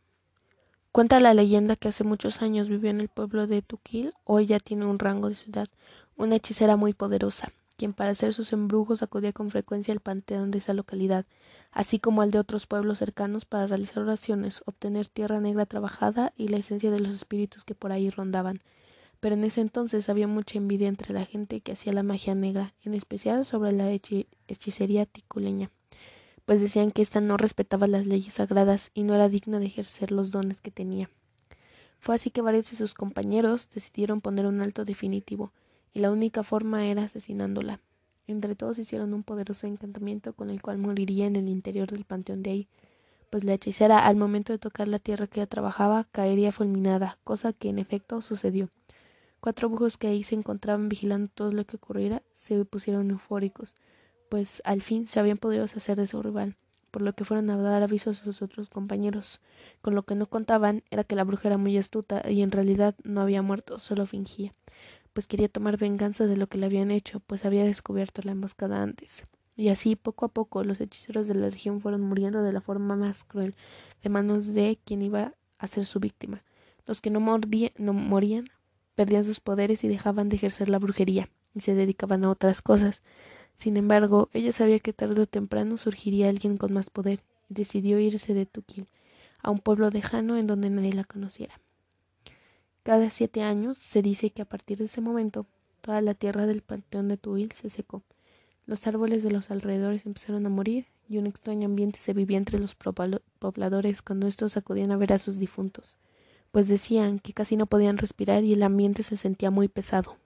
Cuenta 0.94 1.18
la 1.18 1.34
leyenda 1.34 1.74
que 1.74 1.88
hace 1.88 2.04
muchos 2.04 2.40
años 2.40 2.68
vivió 2.68 2.88
en 2.88 3.00
el 3.00 3.08
pueblo 3.08 3.48
de 3.48 3.62
Tuquil, 3.62 4.14
hoy 4.22 4.46
ya 4.46 4.60
tiene 4.60 4.86
un 4.86 5.00
rango 5.00 5.28
de 5.28 5.34
ciudad, 5.34 5.68
una 6.16 6.36
hechicera 6.36 6.76
muy 6.76 6.92
poderosa, 6.92 7.52
quien 7.76 7.92
para 7.92 8.10
hacer 8.10 8.32
sus 8.32 8.52
embrujos 8.52 9.02
acudía 9.02 9.32
con 9.32 9.50
frecuencia 9.50 9.92
al 9.92 9.98
panteón 9.98 10.52
de 10.52 10.58
esa 10.58 10.72
localidad, 10.72 11.26
así 11.72 11.98
como 11.98 12.22
al 12.22 12.30
de 12.30 12.38
otros 12.38 12.68
pueblos 12.68 12.98
cercanos 12.98 13.44
para 13.44 13.66
realizar 13.66 14.04
oraciones, 14.04 14.62
obtener 14.66 15.08
tierra 15.08 15.40
negra 15.40 15.66
trabajada 15.66 16.32
y 16.36 16.46
la 16.46 16.58
esencia 16.58 16.92
de 16.92 17.00
los 17.00 17.12
espíritus 17.12 17.64
que 17.64 17.74
por 17.74 17.90
ahí 17.90 18.08
rondaban. 18.08 18.62
Pero 19.18 19.34
en 19.34 19.42
ese 19.42 19.62
entonces 19.62 20.08
había 20.08 20.28
mucha 20.28 20.58
envidia 20.58 20.86
entre 20.86 21.12
la 21.12 21.24
gente 21.24 21.60
que 21.60 21.72
hacía 21.72 21.92
la 21.92 22.04
magia 22.04 22.36
negra, 22.36 22.72
en 22.84 22.94
especial 22.94 23.44
sobre 23.44 23.72
la 23.72 23.90
hechicería 23.90 25.06
ticuleña 25.06 25.72
pues 26.44 26.60
decían 26.60 26.90
que 26.90 27.02
ésta 27.02 27.20
no 27.20 27.36
respetaba 27.36 27.86
las 27.86 28.06
leyes 28.06 28.34
sagradas 28.34 28.90
y 28.94 29.02
no 29.02 29.14
era 29.14 29.28
digna 29.28 29.58
de 29.58 29.66
ejercer 29.66 30.12
los 30.12 30.30
dones 30.30 30.60
que 30.60 30.70
tenía. 30.70 31.10
Fue 32.00 32.14
así 32.14 32.30
que 32.30 32.42
varios 32.42 32.70
de 32.70 32.76
sus 32.76 32.94
compañeros 32.94 33.70
decidieron 33.70 34.20
poner 34.20 34.46
un 34.46 34.60
alto 34.60 34.84
definitivo, 34.84 35.52
y 35.94 36.00
la 36.00 36.10
única 36.10 36.42
forma 36.42 36.86
era 36.86 37.04
asesinándola. 37.04 37.80
Entre 38.26 38.54
todos 38.54 38.78
hicieron 38.78 39.14
un 39.14 39.22
poderoso 39.22 39.66
encantamiento 39.66 40.34
con 40.34 40.50
el 40.50 40.60
cual 40.60 40.78
moriría 40.78 41.26
en 41.26 41.36
el 41.36 41.48
interior 41.48 41.90
del 41.90 42.04
panteón 42.04 42.42
de 42.42 42.50
ahí, 42.50 42.68
pues 43.30 43.42
la 43.44 43.54
hechicera 43.54 44.06
al 44.06 44.16
momento 44.16 44.52
de 44.52 44.58
tocar 44.58 44.86
la 44.86 44.98
tierra 44.98 45.26
que 45.26 45.40
ella 45.40 45.46
trabajaba 45.46 46.04
caería 46.12 46.52
fulminada, 46.52 47.18
cosa 47.24 47.52
que 47.52 47.68
en 47.68 47.78
efecto 47.78 48.22
sucedió. 48.22 48.70
Cuatro 49.40 49.68
brujos 49.68 49.98
que 49.98 50.06
ahí 50.06 50.24
se 50.24 50.34
encontraban 50.34 50.88
vigilando 50.88 51.30
todo 51.34 51.52
lo 51.52 51.64
que 51.64 51.76
ocurriera 51.76 52.22
se 52.34 52.64
pusieron 52.64 53.10
eufóricos, 53.10 53.74
pues 54.28 54.62
al 54.64 54.82
fin 54.82 55.08
se 55.08 55.20
habían 55.20 55.38
podido 55.38 55.62
deshacer 55.62 55.96
de 55.96 56.06
su 56.06 56.22
rival, 56.22 56.56
por 56.90 57.02
lo 57.02 57.12
que 57.12 57.24
fueron 57.24 57.50
a 57.50 57.56
dar 57.56 57.82
aviso 57.82 58.10
a 58.10 58.14
sus 58.14 58.42
otros 58.42 58.68
compañeros. 58.68 59.40
Con 59.82 59.94
lo 59.94 60.04
que 60.04 60.14
no 60.14 60.26
contaban 60.26 60.82
era 60.90 61.04
que 61.04 61.16
la 61.16 61.24
bruja 61.24 61.48
era 61.48 61.58
muy 61.58 61.76
astuta 61.76 62.22
y 62.30 62.42
en 62.42 62.50
realidad 62.50 62.94
no 63.04 63.20
había 63.20 63.42
muerto, 63.42 63.78
solo 63.78 64.06
fingía, 64.06 64.54
pues 65.12 65.26
quería 65.26 65.48
tomar 65.48 65.76
venganza 65.78 66.26
de 66.26 66.36
lo 66.36 66.46
que 66.48 66.58
le 66.58 66.66
habían 66.66 66.90
hecho, 66.90 67.20
pues 67.20 67.44
había 67.44 67.64
descubierto 67.64 68.22
la 68.24 68.32
emboscada 68.32 68.82
antes. 68.82 69.24
Y 69.56 69.68
así, 69.68 69.94
poco 69.94 70.26
a 70.26 70.28
poco, 70.28 70.64
los 70.64 70.80
hechiceros 70.80 71.28
de 71.28 71.34
la 71.34 71.48
región 71.48 71.80
fueron 71.80 72.00
muriendo 72.00 72.42
de 72.42 72.52
la 72.52 72.60
forma 72.60 72.96
más 72.96 73.22
cruel, 73.22 73.54
de 74.02 74.08
manos 74.08 74.52
de 74.52 74.78
quien 74.84 75.02
iba 75.02 75.34
a 75.58 75.66
ser 75.68 75.86
su 75.86 76.00
víctima. 76.00 76.42
Los 76.86 77.00
que 77.00 77.10
no, 77.10 77.20
no 77.20 77.92
morían 77.92 78.46
perdían 78.94 79.24
sus 79.24 79.40
poderes 79.40 79.84
y 79.84 79.88
dejaban 79.88 80.28
de 80.28 80.36
ejercer 80.36 80.68
la 80.68 80.78
brujería, 80.78 81.28
y 81.54 81.60
se 81.60 81.74
dedicaban 81.74 82.24
a 82.24 82.30
otras 82.30 82.62
cosas. 82.62 83.02
Sin 83.56 83.76
embargo, 83.76 84.28
ella 84.32 84.52
sabía 84.52 84.78
que 84.78 84.92
tarde 84.92 85.22
o 85.22 85.26
temprano 85.26 85.76
surgiría 85.76 86.28
alguien 86.28 86.56
con 86.56 86.72
más 86.72 86.90
poder 86.90 87.20
y 87.48 87.54
decidió 87.54 87.98
irse 87.98 88.34
de 88.34 88.46
Tuquil 88.46 88.86
a 89.42 89.50
un 89.50 89.58
pueblo 89.58 89.90
lejano 89.90 90.36
en 90.36 90.46
donde 90.46 90.70
nadie 90.70 90.92
la 90.92 91.04
conociera. 91.04 91.60
Cada 92.82 93.08
siete 93.10 93.42
años 93.42 93.78
se 93.78 94.02
dice 94.02 94.30
que 94.30 94.42
a 94.42 94.46
partir 94.46 94.78
de 94.78 94.86
ese 94.86 95.00
momento 95.00 95.46
toda 95.80 96.00
la 96.00 96.14
tierra 96.14 96.46
del 96.46 96.62
panteón 96.62 97.08
de 97.08 97.16
Tuquil 97.16 97.52
se 97.52 97.70
secó. 97.70 98.02
Los 98.66 98.86
árboles 98.86 99.22
de 99.22 99.30
los 99.30 99.50
alrededores 99.50 100.06
empezaron 100.06 100.46
a 100.46 100.50
morir 100.50 100.86
y 101.08 101.18
un 101.18 101.26
extraño 101.26 101.66
ambiente 101.66 101.98
se 101.98 102.14
vivía 102.14 102.38
entre 102.38 102.58
los 102.58 102.74
pobladores 102.74 104.02
cuando 104.02 104.26
estos 104.26 104.56
acudían 104.56 104.90
a 104.90 104.96
ver 104.96 105.12
a 105.12 105.18
sus 105.18 105.38
difuntos, 105.38 105.98
pues 106.50 106.68
decían 106.68 107.18
que 107.18 107.34
casi 107.34 107.56
no 107.56 107.66
podían 107.66 107.98
respirar 107.98 108.44
y 108.44 108.54
el 108.54 108.62
ambiente 108.62 109.02
se 109.02 109.18
sentía 109.18 109.50
muy 109.50 109.68
pesado. 109.68 110.16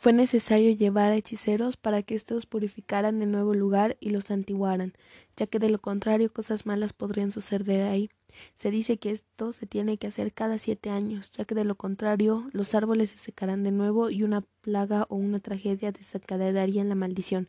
Fue 0.00 0.12
necesario 0.12 0.70
llevar 0.70 1.10
a 1.10 1.16
hechiceros 1.16 1.76
para 1.76 2.02
que 2.02 2.14
éstos 2.14 2.46
purificaran 2.46 3.20
el 3.20 3.32
nuevo 3.32 3.52
lugar 3.52 3.96
y 3.98 4.10
los 4.10 4.26
santiguaran, 4.26 4.92
ya 5.36 5.48
que 5.48 5.58
de 5.58 5.70
lo 5.70 5.80
contrario 5.80 6.32
cosas 6.32 6.66
malas 6.66 6.92
podrían 6.92 7.32
suceder 7.32 7.82
ahí. 7.82 8.08
Se 8.54 8.70
dice 8.70 8.98
que 8.98 9.10
esto 9.10 9.52
se 9.52 9.66
tiene 9.66 9.98
que 9.98 10.06
hacer 10.06 10.32
cada 10.32 10.58
siete 10.58 10.90
años, 10.90 11.32
ya 11.32 11.44
que 11.44 11.56
de 11.56 11.64
lo 11.64 11.74
contrario 11.74 12.48
los 12.52 12.76
árboles 12.76 13.10
se 13.10 13.16
secarán 13.16 13.64
de 13.64 13.72
nuevo 13.72 14.08
y 14.08 14.22
una 14.22 14.42
plaga 14.60 15.04
o 15.08 15.16
una 15.16 15.40
tragedia 15.40 15.90
desencadenarían 15.90 16.88
la 16.88 16.94
maldición, 16.94 17.48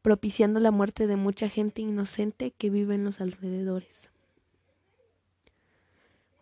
propiciando 0.00 0.60
la 0.60 0.70
muerte 0.70 1.06
de 1.06 1.16
mucha 1.16 1.50
gente 1.50 1.82
inocente 1.82 2.54
que 2.56 2.70
vive 2.70 2.94
en 2.94 3.04
los 3.04 3.20
alrededores. 3.20 4.11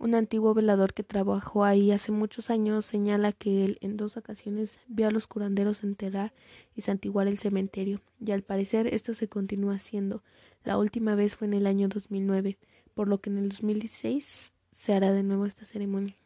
Un 0.01 0.15
antiguo 0.15 0.55
velador 0.55 0.95
que 0.95 1.03
trabajó 1.03 1.63
ahí 1.63 1.93
hace 1.93 2.11
muchos 2.11 2.49
años 2.49 2.87
señala 2.87 3.33
que 3.33 3.67
él 3.67 3.77
en 3.83 3.99
dos 3.99 4.17
ocasiones 4.17 4.81
vio 4.89 5.07
a 5.07 5.11
los 5.11 5.27
curanderos 5.27 5.85
enterrar 5.85 6.33
y 6.75 6.81
santiguar 6.81 7.29
el 7.29 7.37
cementerio, 7.37 8.01
y 8.19 8.31
al 8.31 8.41
parecer 8.41 8.87
esto 8.95 9.13
se 9.13 9.29
continúa 9.29 9.75
haciendo. 9.75 10.23
La 10.65 10.79
última 10.79 11.15
vez 11.17 11.37
fue 11.37 11.49
en 11.49 11.53
el 11.53 11.67
año 11.67 11.89
2009, 11.89 12.57
por 12.95 13.09
lo 13.09 13.21
que 13.21 13.29
en 13.29 13.37
el 13.37 13.51
2016 13.51 14.55
se 14.73 14.95
hará 14.95 15.13
de 15.13 15.23
nuevo 15.23 15.45
esta 15.45 15.67
ceremonia. 15.67 16.17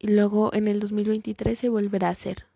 Y 0.00 0.08
luego 0.08 0.52
en 0.54 0.66
el 0.66 0.80
2023 0.80 1.56
se 1.56 1.68
volverá 1.68 2.08
a 2.08 2.10
hacer. 2.10 2.46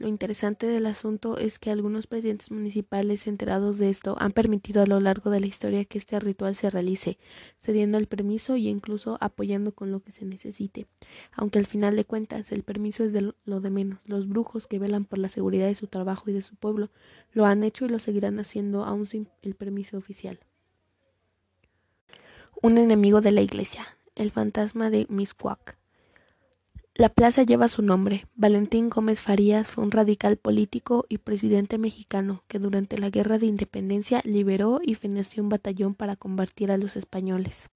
Lo 0.00 0.08
interesante 0.08 0.66
del 0.66 0.86
asunto 0.86 1.36
es 1.36 1.58
que 1.58 1.70
algunos 1.70 2.06
presidentes 2.06 2.50
municipales 2.50 3.26
enterados 3.26 3.76
de 3.76 3.90
esto 3.90 4.16
han 4.18 4.32
permitido 4.32 4.80
a 4.80 4.86
lo 4.86 4.98
largo 4.98 5.28
de 5.28 5.40
la 5.40 5.46
historia 5.46 5.84
que 5.84 5.98
este 5.98 6.18
ritual 6.18 6.56
se 6.56 6.70
realice, 6.70 7.18
cediendo 7.60 7.98
el 7.98 8.06
permiso 8.06 8.56
y 8.56 8.68
incluso 8.68 9.18
apoyando 9.20 9.72
con 9.72 9.90
lo 9.90 10.00
que 10.00 10.10
se 10.10 10.24
necesite. 10.24 10.86
Aunque 11.32 11.58
al 11.58 11.66
final 11.66 11.96
de 11.96 12.06
cuentas 12.06 12.50
el 12.50 12.62
permiso 12.62 13.04
es 13.04 13.12
de 13.12 13.34
lo 13.44 13.60
de 13.60 13.68
menos. 13.68 13.98
Los 14.06 14.26
brujos 14.26 14.66
que 14.66 14.78
velan 14.78 15.04
por 15.04 15.18
la 15.18 15.28
seguridad 15.28 15.66
de 15.66 15.74
su 15.74 15.86
trabajo 15.86 16.30
y 16.30 16.32
de 16.32 16.40
su 16.40 16.56
pueblo 16.56 16.88
lo 17.32 17.44
han 17.44 17.62
hecho 17.62 17.84
y 17.84 17.90
lo 17.90 17.98
seguirán 17.98 18.40
haciendo 18.40 18.86
aún 18.86 19.04
sin 19.04 19.28
el 19.42 19.54
permiso 19.54 19.98
oficial. 19.98 20.40
Un 22.62 22.78
enemigo 22.78 23.20
de 23.20 23.32
la 23.32 23.42
iglesia, 23.42 23.98
el 24.14 24.30
fantasma 24.30 24.88
de 24.88 25.04
Miscuac. 25.10 25.76
La 26.94 27.08
plaza 27.08 27.44
lleva 27.44 27.68
su 27.68 27.82
nombre. 27.82 28.26
Valentín 28.34 28.90
Gómez 28.90 29.20
Farías 29.20 29.68
fue 29.68 29.84
un 29.84 29.92
radical 29.92 30.36
político 30.36 31.06
y 31.08 31.18
presidente 31.18 31.78
mexicano 31.78 32.42
que 32.48 32.58
durante 32.58 32.98
la 32.98 33.10
Guerra 33.10 33.38
de 33.38 33.46
Independencia 33.46 34.20
liberó 34.24 34.80
y 34.82 34.96
financió 34.96 35.42
un 35.42 35.48
batallón 35.48 35.94
para 35.94 36.16
combatir 36.16 36.72
a 36.72 36.76
los 36.76 36.96
españoles. 36.96 37.70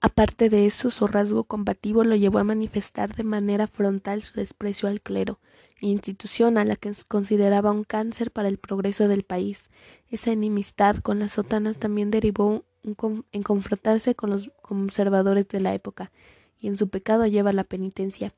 Aparte 0.00 0.50
de 0.50 0.66
eso, 0.66 0.90
su 0.90 1.06
rasgo 1.06 1.44
combativo 1.44 2.04
lo 2.04 2.16
llevó 2.16 2.38
a 2.38 2.44
manifestar 2.44 3.14
de 3.14 3.22
manera 3.22 3.68
frontal 3.68 4.20
su 4.20 4.34
desprecio 4.34 4.88
al 4.88 5.00
clero, 5.00 5.38
institución 5.80 6.58
a 6.58 6.64
la 6.64 6.76
que 6.76 6.92
consideraba 7.08 7.70
un 7.70 7.84
cáncer 7.84 8.30
para 8.30 8.48
el 8.48 8.58
progreso 8.58 9.08
del 9.08 9.22
país. 9.22 9.62
Esa 10.10 10.32
enemistad 10.32 10.96
con 10.96 11.20
las 11.20 11.32
sotanas 11.32 11.78
también 11.78 12.10
derivó 12.10 12.64
en 12.82 13.42
confrontarse 13.42 14.14
con 14.14 14.30
los 14.30 14.50
conservadores 14.62 15.48
de 15.48 15.60
la 15.60 15.74
época, 15.74 16.12
y 16.58 16.68
en 16.68 16.76
su 16.76 16.88
pecado 16.88 17.26
lleva 17.26 17.52
la 17.52 17.64
penitencia. 17.64 18.34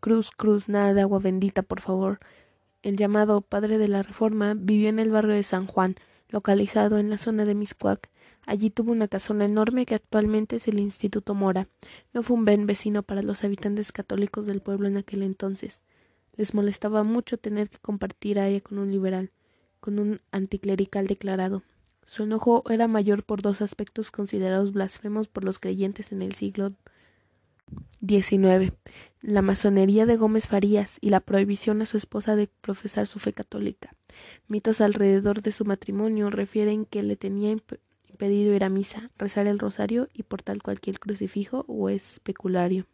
Cruz, 0.00 0.30
cruz, 0.30 0.68
nada 0.68 0.94
de 0.94 1.00
agua 1.00 1.18
bendita, 1.18 1.62
por 1.62 1.80
favor. 1.80 2.20
El 2.82 2.96
llamado 2.96 3.40
padre 3.40 3.78
de 3.78 3.88
la 3.88 4.02
Reforma 4.02 4.54
vivió 4.54 4.88
en 4.88 4.98
el 4.98 5.10
barrio 5.10 5.34
de 5.34 5.42
San 5.42 5.66
Juan, 5.66 5.96
localizado 6.28 6.98
en 6.98 7.10
la 7.10 7.18
zona 7.18 7.44
de 7.44 7.54
Miscuac. 7.54 8.10
Allí 8.44 8.70
tuvo 8.70 8.92
una 8.92 9.08
casona 9.08 9.44
enorme 9.44 9.86
que 9.86 9.96
actualmente 9.96 10.56
es 10.56 10.68
el 10.68 10.78
Instituto 10.78 11.34
Mora. 11.34 11.68
No 12.12 12.22
fue 12.22 12.36
un 12.36 12.44
buen 12.44 12.66
vecino 12.66 13.02
para 13.02 13.22
los 13.22 13.42
habitantes 13.42 13.90
católicos 13.90 14.46
del 14.46 14.60
pueblo 14.60 14.86
en 14.86 14.96
aquel 14.96 15.22
entonces. 15.22 15.82
Les 16.36 16.54
molestaba 16.54 17.02
mucho 17.02 17.38
tener 17.38 17.68
que 17.68 17.78
compartir 17.78 18.38
área 18.38 18.60
con 18.60 18.78
un 18.78 18.92
liberal, 18.92 19.32
con 19.80 19.98
un 19.98 20.20
anticlerical 20.30 21.06
declarado. 21.08 21.62
Su 22.06 22.22
enojo 22.22 22.62
era 22.70 22.86
mayor 22.86 23.24
por 23.24 23.42
dos 23.42 23.60
aspectos 23.62 24.12
considerados 24.12 24.72
blasfemos 24.72 25.26
por 25.26 25.42
los 25.42 25.58
creyentes 25.58 26.12
en 26.12 26.22
el 26.22 26.34
siglo 26.34 26.72
XIX, 28.06 28.72
la 29.20 29.42
masonería 29.42 30.06
de 30.06 30.16
Gómez 30.16 30.46
Farías 30.46 30.98
y 31.00 31.10
la 31.10 31.20
prohibición 31.20 31.82
a 31.82 31.86
su 31.86 31.96
esposa 31.96 32.36
de 32.36 32.48
profesar 32.60 33.06
su 33.06 33.18
fe 33.18 33.32
católica. 33.32 33.94
Mitos 34.48 34.80
alrededor 34.80 35.42
de 35.42 35.52
su 35.52 35.64
matrimonio 35.64 36.30
refieren 36.30 36.84
que 36.84 37.02
le 37.02 37.16
tenía 37.16 37.50
impedido 37.50 38.54
ir 38.54 38.64
a 38.64 38.68
misa, 38.68 39.10
rezar 39.18 39.46
el 39.46 39.58
rosario 39.58 40.08
y 40.14 40.22
portar 40.22 40.62
cualquier 40.62 40.98
crucifijo 40.98 41.64
o 41.68 41.88
especulario. 41.88 42.86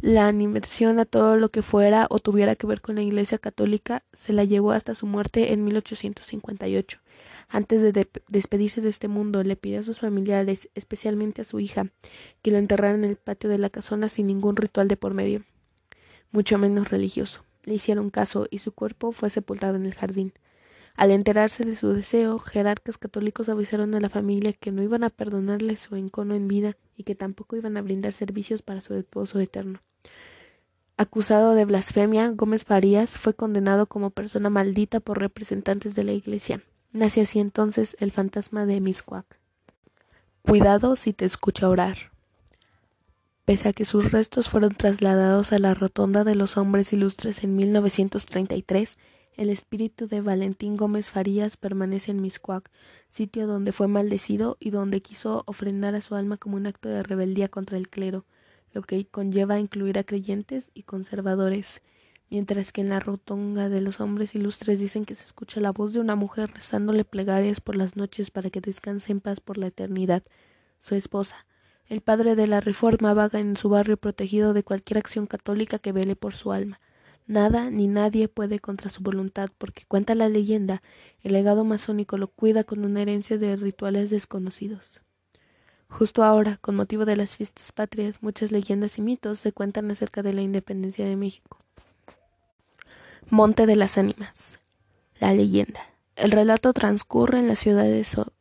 La 0.00 0.26
animación 0.26 0.98
a 0.98 1.04
todo 1.04 1.36
lo 1.36 1.50
que 1.50 1.62
fuera 1.62 2.06
o 2.10 2.18
tuviera 2.18 2.56
que 2.56 2.66
ver 2.66 2.80
con 2.80 2.96
la 2.96 3.02
Iglesia 3.02 3.38
católica 3.38 4.02
se 4.12 4.32
la 4.32 4.44
llevó 4.44 4.72
hasta 4.72 4.94
su 4.94 5.06
muerte 5.06 5.52
en 5.52 5.64
1858. 5.64 7.00
Antes 7.48 7.82
de, 7.82 8.08
despedirse 8.28 8.80
de 8.80 8.88
este 8.88 9.08
mundo, 9.08 9.42
le 9.42 9.56
pidió 9.56 9.80
a 9.80 9.82
sus 9.82 10.00
familiares, 10.00 10.68
especialmente 10.74 11.42
a 11.42 11.44
su 11.44 11.60
hija, 11.60 11.90
que 12.42 12.50
lo 12.50 12.58
enterraran 12.58 13.04
en 13.04 13.10
el 13.10 13.16
patio 13.16 13.50
de 13.50 13.58
la 13.58 13.70
casona 13.70 14.08
sin 14.08 14.26
ningún 14.26 14.56
ritual 14.56 14.88
de 14.88 14.96
por 14.96 15.14
medio, 15.14 15.44
mucho 16.32 16.58
menos 16.58 16.90
religioso. 16.90 17.44
Le 17.64 17.74
hicieron 17.74 18.10
caso 18.10 18.46
y 18.50 18.58
su 18.58 18.72
cuerpo 18.72 19.12
fue 19.12 19.30
sepultado 19.30 19.76
en 19.76 19.86
el 19.86 19.94
jardín. 19.94 20.32
Al 20.96 21.10
enterarse 21.10 21.64
de 21.64 21.74
su 21.74 21.92
deseo, 21.92 22.38
jerarcas 22.38 22.98
católicos 22.98 23.48
avisaron 23.48 23.94
a 23.94 24.00
la 24.00 24.08
familia 24.08 24.52
que 24.52 24.70
no 24.70 24.82
iban 24.82 25.02
a 25.02 25.10
perdonarle 25.10 25.74
su 25.76 25.96
encono 25.96 26.34
en 26.34 26.46
vida 26.46 26.76
y 26.96 27.02
que 27.02 27.16
tampoco 27.16 27.56
iban 27.56 27.76
a 27.76 27.82
brindar 27.82 28.12
servicios 28.12 28.62
para 28.62 28.80
su 28.80 28.94
esposo 28.94 29.40
eterno. 29.40 29.80
Acusado 30.96 31.54
de 31.54 31.64
blasfemia, 31.64 32.28
Gómez 32.28 32.64
Farías 32.64 33.18
fue 33.18 33.34
condenado 33.34 33.86
como 33.86 34.10
persona 34.10 34.50
maldita 34.50 35.00
por 35.00 35.18
representantes 35.18 35.96
de 35.96 36.04
la 36.04 36.12
Iglesia. 36.12 36.62
Nace 36.94 37.22
así 37.22 37.40
entonces 37.40 37.96
el 37.98 38.12
fantasma 38.12 38.66
de 38.66 38.80
Miscuac. 38.80 39.26
Cuidado 40.42 40.94
si 40.94 41.12
te 41.12 41.24
escucha 41.24 41.68
orar. 41.68 42.12
Pese 43.44 43.70
a 43.70 43.72
que 43.72 43.84
sus 43.84 44.12
restos 44.12 44.48
fueron 44.48 44.76
trasladados 44.76 45.52
a 45.52 45.58
la 45.58 45.74
Rotonda 45.74 46.22
de 46.22 46.36
los 46.36 46.56
Hombres 46.56 46.92
Ilustres 46.92 47.42
en 47.42 47.56
1933, 47.56 48.96
el 49.36 49.50
espíritu 49.50 50.06
de 50.06 50.20
Valentín 50.20 50.76
Gómez 50.76 51.10
Farías 51.10 51.56
permanece 51.56 52.12
en 52.12 52.22
Miscuac, 52.22 52.70
sitio 53.08 53.48
donde 53.48 53.72
fue 53.72 53.88
maldecido 53.88 54.56
y 54.60 54.70
donde 54.70 55.02
quiso 55.02 55.42
ofrendar 55.46 55.96
a 55.96 56.00
su 56.00 56.14
alma 56.14 56.36
como 56.36 56.54
un 56.54 56.68
acto 56.68 56.88
de 56.88 57.02
rebeldía 57.02 57.48
contra 57.48 57.76
el 57.76 57.88
clero, 57.88 58.24
lo 58.72 58.82
que 58.82 59.04
conlleva 59.04 59.58
incluir 59.58 59.98
a 59.98 60.04
creyentes 60.04 60.70
y 60.74 60.84
conservadores, 60.84 61.82
mientras 62.30 62.72
que 62.72 62.80
en 62.80 62.88
la 62.88 63.00
rotonda 63.00 63.68
de 63.68 63.80
los 63.80 64.00
hombres 64.00 64.34
ilustres 64.34 64.80
dicen 64.80 65.04
que 65.04 65.14
se 65.14 65.24
escucha 65.24 65.60
la 65.60 65.72
voz 65.72 65.92
de 65.92 66.00
una 66.00 66.16
mujer 66.16 66.50
rezándole 66.52 67.04
plegarias 67.04 67.60
por 67.60 67.76
las 67.76 67.96
noches 67.96 68.30
para 68.30 68.50
que 68.50 68.60
descanse 68.60 69.12
en 69.12 69.20
paz 69.20 69.40
por 69.40 69.58
la 69.58 69.68
eternidad, 69.68 70.22
su 70.78 70.94
esposa. 70.94 71.46
El 71.86 72.00
padre 72.00 72.34
de 72.34 72.46
la 72.46 72.60
Reforma 72.60 73.12
vaga 73.14 73.40
en 73.40 73.56
su 73.56 73.68
barrio 73.68 73.96
protegido 73.96 74.54
de 74.54 74.62
cualquier 74.62 74.98
acción 74.98 75.26
católica 75.26 75.78
que 75.78 75.92
vele 75.92 76.16
por 76.16 76.34
su 76.34 76.52
alma. 76.52 76.80
Nada 77.26 77.70
ni 77.70 77.88
nadie 77.88 78.28
puede 78.28 78.58
contra 78.58 78.90
su 78.90 79.02
voluntad, 79.02 79.48
porque 79.56 79.84
cuenta 79.86 80.14
la 80.14 80.28
leyenda, 80.28 80.82
el 81.22 81.32
legado 81.32 81.64
masónico 81.64 82.18
lo 82.18 82.28
cuida 82.28 82.64
con 82.64 82.84
una 82.84 83.00
herencia 83.00 83.38
de 83.38 83.56
rituales 83.56 84.10
desconocidos. 84.10 85.02
Justo 85.88 86.22
ahora, 86.22 86.58
con 86.58 86.76
motivo 86.76 87.04
de 87.04 87.16
las 87.16 87.36
fiestas 87.36 87.72
patrias, 87.72 88.22
muchas 88.22 88.50
leyendas 88.50 88.98
y 88.98 89.02
mitos 89.02 89.38
se 89.38 89.52
cuentan 89.52 89.90
acerca 89.90 90.22
de 90.22 90.32
la 90.32 90.42
independencia 90.42 91.06
de 91.06 91.16
México. 91.16 91.63
Monte 93.34 93.66
de 93.66 93.74
las 93.74 93.98
Ánimas. 93.98 94.60
La 95.18 95.34
leyenda. 95.34 95.80
El 96.14 96.30
relato 96.30 96.72
transcurre 96.72 97.40
en 97.40 97.48
la 97.48 97.56
ciudad 97.56 97.82
de 97.82 98.04
So 98.04 98.32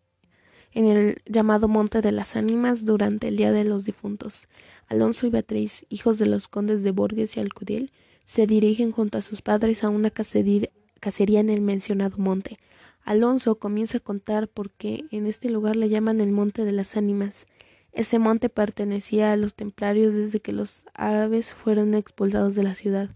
en 0.72 0.86
el 0.86 1.18
llamado 1.26 1.68
Monte 1.68 2.02
de 2.02 2.12
las 2.12 2.36
Ánimas 2.36 2.86
durante 2.86 3.30
el 3.30 3.38
Día 3.38 3.52
de 3.52 3.64
los 3.64 3.86
Difuntos. 3.86 4.48
Alonso 4.88 5.26
y 5.26 5.32
Beatriz, 5.32 5.88
hijos 5.90 6.20
de 6.20 6.28
los 6.28 6.48
condes 6.48 6.84
de 6.84 6.92
Borges 6.92 7.36
y 7.36 7.40
Alcudiel, 7.40 7.92
se 8.26 8.46
dirigen 8.46 8.92
junto 8.92 9.18
a 9.18 9.24
sus 9.24 9.42
padres 9.42 9.84
a 9.84 9.90
una 9.90 10.12
cacería 10.12 11.40
en 11.40 11.50
el 11.50 11.62
mencionado 11.62 12.20
monte. 12.20 12.60
Alonso 13.04 13.56
comienza 13.56 13.98
a 13.98 14.02
contar 14.02 14.48
por 14.48 14.70
qué 14.70 15.06
en 15.10 15.26
este 15.26 15.50
lugar 15.50 15.76
le 15.76 15.90
llaman 15.90 16.22
el 16.22 16.32
Monte 16.32 16.66
de 16.66 16.72
las 16.72 16.96
Ánimas. 16.96 17.48
Ese 17.94 18.20
monte 18.20 18.48
pertenecía 18.48 19.34
a 19.34 19.38
los 19.38 19.56
templarios 19.56 20.14
desde 20.14 20.40
que 20.40 20.54
los 20.54 20.86
árabes 20.94 21.52
fueron 21.52 21.96
expulsados 21.96 22.54
de 22.54 22.62
la 22.62 22.76
ciudad. 22.76 23.10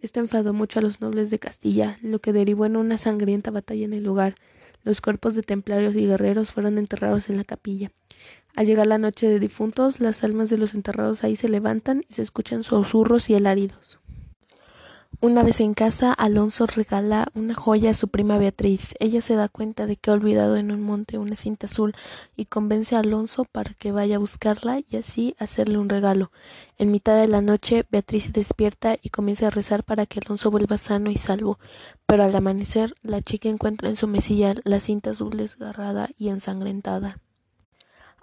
Esto 0.00 0.20
enfadó 0.20 0.52
mucho 0.52 0.78
a 0.78 0.82
los 0.82 1.00
nobles 1.00 1.30
de 1.30 1.38
Castilla, 1.38 1.98
lo 2.02 2.20
que 2.20 2.32
derivó 2.32 2.66
en 2.66 2.76
una 2.76 2.98
sangrienta 2.98 3.50
batalla 3.50 3.84
en 3.84 3.92
el 3.92 4.04
lugar. 4.04 4.36
Los 4.84 5.00
cuerpos 5.00 5.34
de 5.34 5.42
templarios 5.42 5.94
y 5.94 6.06
guerreros 6.06 6.52
fueron 6.52 6.78
enterrados 6.78 7.28
en 7.28 7.36
la 7.36 7.44
capilla. 7.44 7.90
Al 8.54 8.66
llegar 8.66 8.86
la 8.86 8.98
noche 8.98 9.28
de 9.28 9.38
difuntos, 9.38 10.00
las 10.00 10.24
almas 10.24 10.48
de 10.48 10.58
los 10.58 10.74
enterrados 10.74 11.24
ahí 11.24 11.36
se 11.36 11.48
levantan 11.48 12.04
y 12.08 12.14
se 12.14 12.22
escuchan 12.22 12.62
susurros 12.62 13.28
y 13.28 13.34
alaridos. 13.34 13.98
Una 15.22 15.42
vez 15.42 15.60
en 15.60 15.72
casa, 15.72 16.12
Alonso 16.12 16.66
regala 16.66 17.28
una 17.34 17.54
joya 17.54 17.90
a 17.90 17.94
su 17.94 18.08
prima 18.08 18.36
Beatriz. 18.36 18.94
Ella 19.00 19.22
se 19.22 19.34
da 19.34 19.48
cuenta 19.48 19.86
de 19.86 19.96
que 19.96 20.10
ha 20.10 20.14
olvidado 20.14 20.56
en 20.56 20.70
un 20.70 20.82
monte 20.82 21.16
una 21.16 21.36
cinta 21.36 21.66
azul 21.66 21.94
y 22.36 22.44
convence 22.44 22.94
a 22.94 22.98
Alonso 22.98 23.46
para 23.46 23.72
que 23.72 23.92
vaya 23.92 24.16
a 24.16 24.18
buscarla 24.18 24.80
y 24.86 24.96
así 24.96 25.34
hacerle 25.38 25.78
un 25.78 25.88
regalo. 25.88 26.32
En 26.76 26.90
mitad 26.90 27.18
de 27.18 27.28
la 27.28 27.40
noche, 27.40 27.86
Beatriz 27.90 28.24
se 28.24 28.32
despierta 28.32 28.98
y 29.00 29.08
comienza 29.08 29.46
a 29.46 29.50
rezar 29.50 29.84
para 29.84 30.04
que 30.04 30.20
Alonso 30.20 30.50
vuelva 30.50 30.76
sano 30.76 31.10
y 31.10 31.16
salvo. 31.16 31.58
Pero 32.04 32.22
al 32.22 32.36
amanecer, 32.36 32.94
la 33.02 33.22
chica 33.22 33.48
encuentra 33.48 33.88
en 33.88 33.96
su 33.96 34.06
mesilla 34.08 34.54
la 34.64 34.80
cinta 34.80 35.10
azul 35.12 35.30
desgarrada 35.30 36.10
y 36.18 36.28
ensangrentada. 36.28 37.20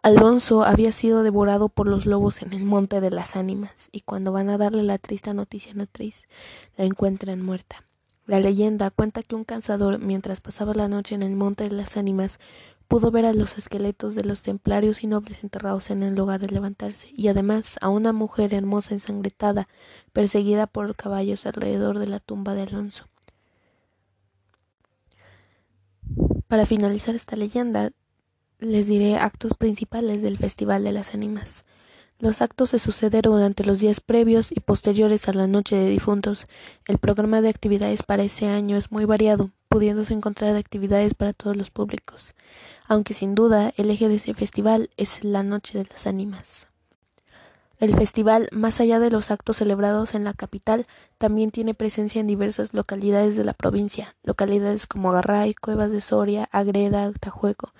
Alonso 0.03 0.63
había 0.63 0.91
sido 0.91 1.23
devorado 1.23 1.69
por 1.69 1.87
los 1.87 2.05
lobos 2.05 2.41
en 2.41 2.51
el 2.51 2.65
monte 2.65 2.99
de 2.99 3.09
las 3.09 3.37
ánimas, 3.37 3.71
y 3.93 4.01
cuando 4.01 4.33
van 4.33 4.49
a 4.49 4.57
darle 4.57 4.83
la 4.83 4.97
triste 4.97 5.33
noticia 5.33 5.71
a 5.71 5.75
Nutriz, 5.75 6.23
la 6.75 6.83
encuentran 6.83 7.41
muerta. 7.41 7.85
La 8.25 8.41
leyenda 8.41 8.91
cuenta 8.91 9.23
que 9.23 9.33
un 9.33 9.45
cazador, 9.45 9.99
mientras 9.99 10.41
pasaba 10.41 10.73
la 10.73 10.89
noche 10.89 11.15
en 11.15 11.23
el 11.23 11.37
monte 11.37 11.63
de 11.63 11.71
las 11.71 11.95
ánimas, 11.95 12.37
pudo 12.89 13.11
ver 13.11 13.25
a 13.25 13.31
los 13.31 13.57
esqueletos 13.57 14.13
de 14.13 14.25
los 14.25 14.41
templarios 14.41 15.05
y 15.05 15.07
nobles 15.07 15.41
enterrados 15.41 15.89
en 15.89 16.03
el 16.03 16.15
lugar 16.15 16.41
de 16.41 16.49
levantarse, 16.49 17.07
y 17.15 17.29
además 17.29 17.77
a 17.79 17.87
una 17.87 18.11
mujer 18.11 18.53
hermosa 18.53 18.93
ensangrentada, 18.93 19.69
perseguida 20.11 20.67
por 20.67 20.97
caballos 20.97 21.45
alrededor 21.45 21.97
de 21.99 22.07
la 22.07 22.19
tumba 22.19 22.55
de 22.55 22.63
Alonso. 22.63 23.07
Para 26.49 26.65
finalizar 26.65 27.15
esta 27.15 27.37
leyenda, 27.37 27.91
les 28.63 28.87
diré 28.87 29.17
actos 29.17 29.53
principales 29.53 30.21
del 30.21 30.37
Festival 30.37 30.83
de 30.83 30.93
las 30.93 31.13
Ánimas. 31.13 31.63
Los 32.19 32.41
actos 32.41 32.69
se 32.69 32.79
sucedieron 32.79 33.33
durante 33.33 33.65
los 33.65 33.79
días 33.79 33.99
previos 33.99 34.51
y 34.51 34.61
posteriores 34.61 35.27
a 35.27 35.33
la 35.33 35.47
Noche 35.47 35.75
de 35.75 35.89
Difuntos. 35.89 36.47
El 36.87 36.97
programa 36.97 37.41
de 37.41 37.49
actividades 37.49 38.03
para 38.03 38.23
ese 38.23 38.47
año 38.47 38.77
es 38.77 38.91
muy 38.91 39.03
variado, 39.05 39.51
pudiéndose 39.67 40.13
encontrar 40.13 40.55
actividades 40.55 41.13
para 41.13 41.33
todos 41.33 41.57
los 41.57 41.71
públicos, 41.71 42.33
aunque 42.87 43.13
sin 43.13 43.35
duda 43.35 43.73
el 43.75 43.89
eje 43.89 44.07
de 44.07 44.15
ese 44.15 44.33
festival 44.33 44.89
es 44.95 45.23
la 45.23 45.43
Noche 45.43 45.79
de 45.79 45.87
las 45.91 46.07
Ánimas. 46.07 46.67
El 47.79 47.95
festival, 47.97 48.47
más 48.53 48.79
allá 48.79 48.99
de 48.99 49.11
los 49.11 49.29
actos 49.29 49.57
celebrados 49.57 50.13
en 50.13 50.23
la 50.23 50.33
capital, 50.33 50.85
también 51.17 51.51
tiene 51.51 51.73
presencia 51.73 52.21
en 52.21 52.27
diversas 52.27 52.73
localidades 52.73 53.35
de 53.35 53.43
la 53.43 53.53
provincia, 53.53 54.15
localidades 54.23 54.87
como 54.87 55.11
Agarray, 55.11 55.53
Cuevas 55.53 55.91
de 55.91 55.99
Soria, 55.99 56.47
Agreda, 56.53 57.11
Tajueco, 57.19 57.73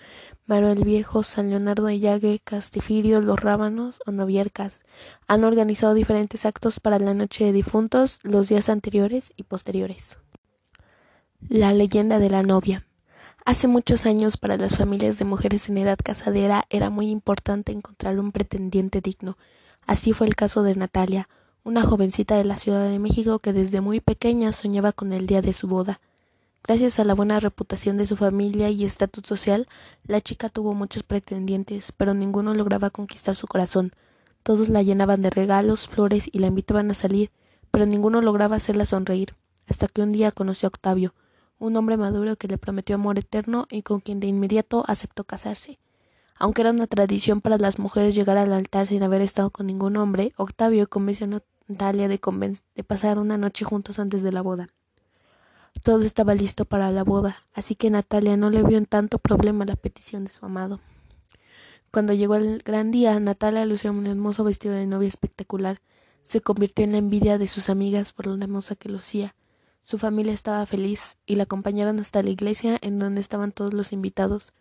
Maro 0.45 0.69
el 0.69 0.83
Viejo, 0.83 1.23
San 1.23 1.49
Leonardo 1.49 1.85
de 1.85 2.01
Llague, 2.01 2.41
Castifirio, 2.43 3.21
Los 3.21 3.39
Rábanos 3.39 4.01
o 4.05 4.11
Noviercas. 4.11 4.81
Han 5.25 5.45
organizado 5.45 5.93
diferentes 5.93 6.45
actos 6.45 6.81
para 6.81 6.99
la 6.99 7.13
Noche 7.13 7.45
de 7.45 7.53
Difuntos 7.53 8.19
los 8.23 8.49
días 8.49 8.67
anteriores 8.67 9.31
y 9.37 9.43
posteriores. 9.43 10.17
La 11.47 11.71
leyenda 11.71 12.19
de 12.19 12.29
la 12.29 12.43
novia. 12.43 12.85
Hace 13.45 13.69
muchos 13.69 14.05
años 14.05 14.35
para 14.35 14.57
las 14.57 14.75
familias 14.75 15.17
de 15.17 15.23
mujeres 15.23 15.69
en 15.69 15.77
edad 15.77 15.97
casadera 16.03 16.65
era 16.69 16.89
muy 16.89 17.09
importante 17.09 17.71
encontrar 17.71 18.19
un 18.19 18.33
pretendiente 18.33 18.99
digno. 18.99 19.37
Así 19.87 20.11
fue 20.11 20.27
el 20.27 20.35
caso 20.35 20.61
de 20.61 20.75
Natalia, 20.75 21.29
una 21.63 21.83
jovencita 21.83 22.35
de 22.35 22.43
la 22.43 22.57
Ciudad 22.57 22.89
de 22.89 22.99
México 22.99 23.39
que 23.39 23.53
desde 23.53 23.79
muy 23.79 24.01
pequeña 24.01 24.51
soñaba 24.51 24.91
con 24.91 25.13
el 25.13 25.25
día 25.25 25.41
de 25.41 25.53
su 25.53 25.67
boda. 25.67 26.01
Gracias 26.65 26.97
a 26.97 27.03
la 27.03 27.13
buena 27.13 27.41
reputación 27.41 27.97
de 27.97 28.07
su 28.07 28.15
familia 28.15 28.69
y 28.69 28.85
estatus 28.85 29.27
social, 29.27 29.67
la 30.05 30.21
chica 30.21 30.47
tuvo 30.47 30.73
muchos 30.73 31.03
pretendientes, 31.03 31.91
pero 31.91 32.13
ninguno 32.13 32.53
lograba 32.53 32.89
conquistar 32.89 33.35
su 33.35 33.47
corazón. 33.47 33.91
Todos 34.43 34.69
la 34.69 34.81
llenaban 34.81 35.21
de 35.21 35.29
regalos, 35.29 35.89
flores 35.89 36.29
y 36.31 36.39
la 36.39 36.47
invitaban 36.47 36.89
a 36.89 36.93
salir, 36.93 37.31
pero 37.69 37.85
ninguno 37.85 38.21
lograba 38.21 38.55
hacerla 38.55 38.85
sonreír, 38.85 39.35
hasta 39.67 39.89
que 39.89 40.03
un 40.03 40.13
día 40.13 40.31
conoció 40.31 40.67
a 40.67 40.69
Octavio, 40.69 41.13
un 41.59 41.75
hombre 41.75 41.97
maduro 41.97 42.37
que 42.37 42.47
le 42.47 42.57
prometió 42.57 42.95
amor 42.95 43.19
eterno 43.19 43.67
y 43.69 43.81
con 43.81 43.99
quien 43.99 44.21
de 44.21 44.27
inmediato 44.27 44.85
aceptó 44.87 45.25
casarse. 45.25 45.79
Aunque 46.37 46.61
era 46.61 46.71
una 46.71 46.87
tradición 46.87 47.41
para 47.41 47.57
las 47.57 47.77
mujeres 47.77 48.15
llegar 48.15 48.37
al 48.37 48.53
altar 48.53 48.87
sin 48.87 49.03
haber 49.03 49.19
estado 49.19 49.49
con 49.49 49.67
ningún 49.67 49.97
hombre, 49.97 50.31
Octavio 50.37 50.87
convenció 50.89 51.25
a 51.25 51.41
Natalia 51.67 52.07
de, 52.07 52.21
de 52.75 52.83
pasar 52.85 53.19
una 53.19 53.37
noche 53.37 53.65
juntos 53.65 53.99
antes 53.99 54.23
de 54.23 54.31
la 54.31 54.41
boda. 54.41 54.69
Todo 55.81 56.03
estaba 56.03 56.35
listo 56.35 56.65
para 56.65 56.91
la 56.91 57.03
boda, 57.03 57.43
así 57.53 57.75
que 57.75 57.89
Natalia 57.89 58.37
no 58.37 58.49
le 58.49 58.63
vio 58.63 58.77
en 58.77 58.85
tanto 58.85 59.17
problema 59.17 59.65
la 59.65 59.75
petición 59.75 60.25
de 60.25 60.31
su 60.31 60.45
amado. 60.45 60.79
Cuando 61.91 62.13
llegó 62.13 62.35
el 62.35 62.59
gran 62.59 62.91
día, 62.91 63.19
Natalia 63.19 63.65
lució 63.65 63.91
un 63.91 64.07
hermoso 64.07 64.43
vestido 64.43 64.75
de 64.75 64.87
novia 64.87 65.07
espectacular. 65.07 65.81
Se 66.23 66.41
convirtió 66.41 66.85
en 66.85 66.93
la 66.93 66.97
envidia 66.97 67.37
de 67.37 67.47
sus 67.47 67.69
amigas 67.69 68.13
por 68.13 68.27
lo 68.27 68.41
hermosa 68.41 68.75
que 68.75 68.89
lucía. 68.89 69.35
Su 69.83 69.97
familia 69.97 70.33
estaba 70.33 70.65
feliz 70.65 71.17
y 71.25 71.35
la 71.35 71.43
acompañaron 71.43 71.99
hasta 71.99 72.23
la 72.23 72.29
iglesia 72.29 72.77
en 72.81 72.97
donde 72.99 73.19
estaban 73.19 73.51
todos 73.51 73.73
los 73.73 73.91
invitados. 73.91 74.53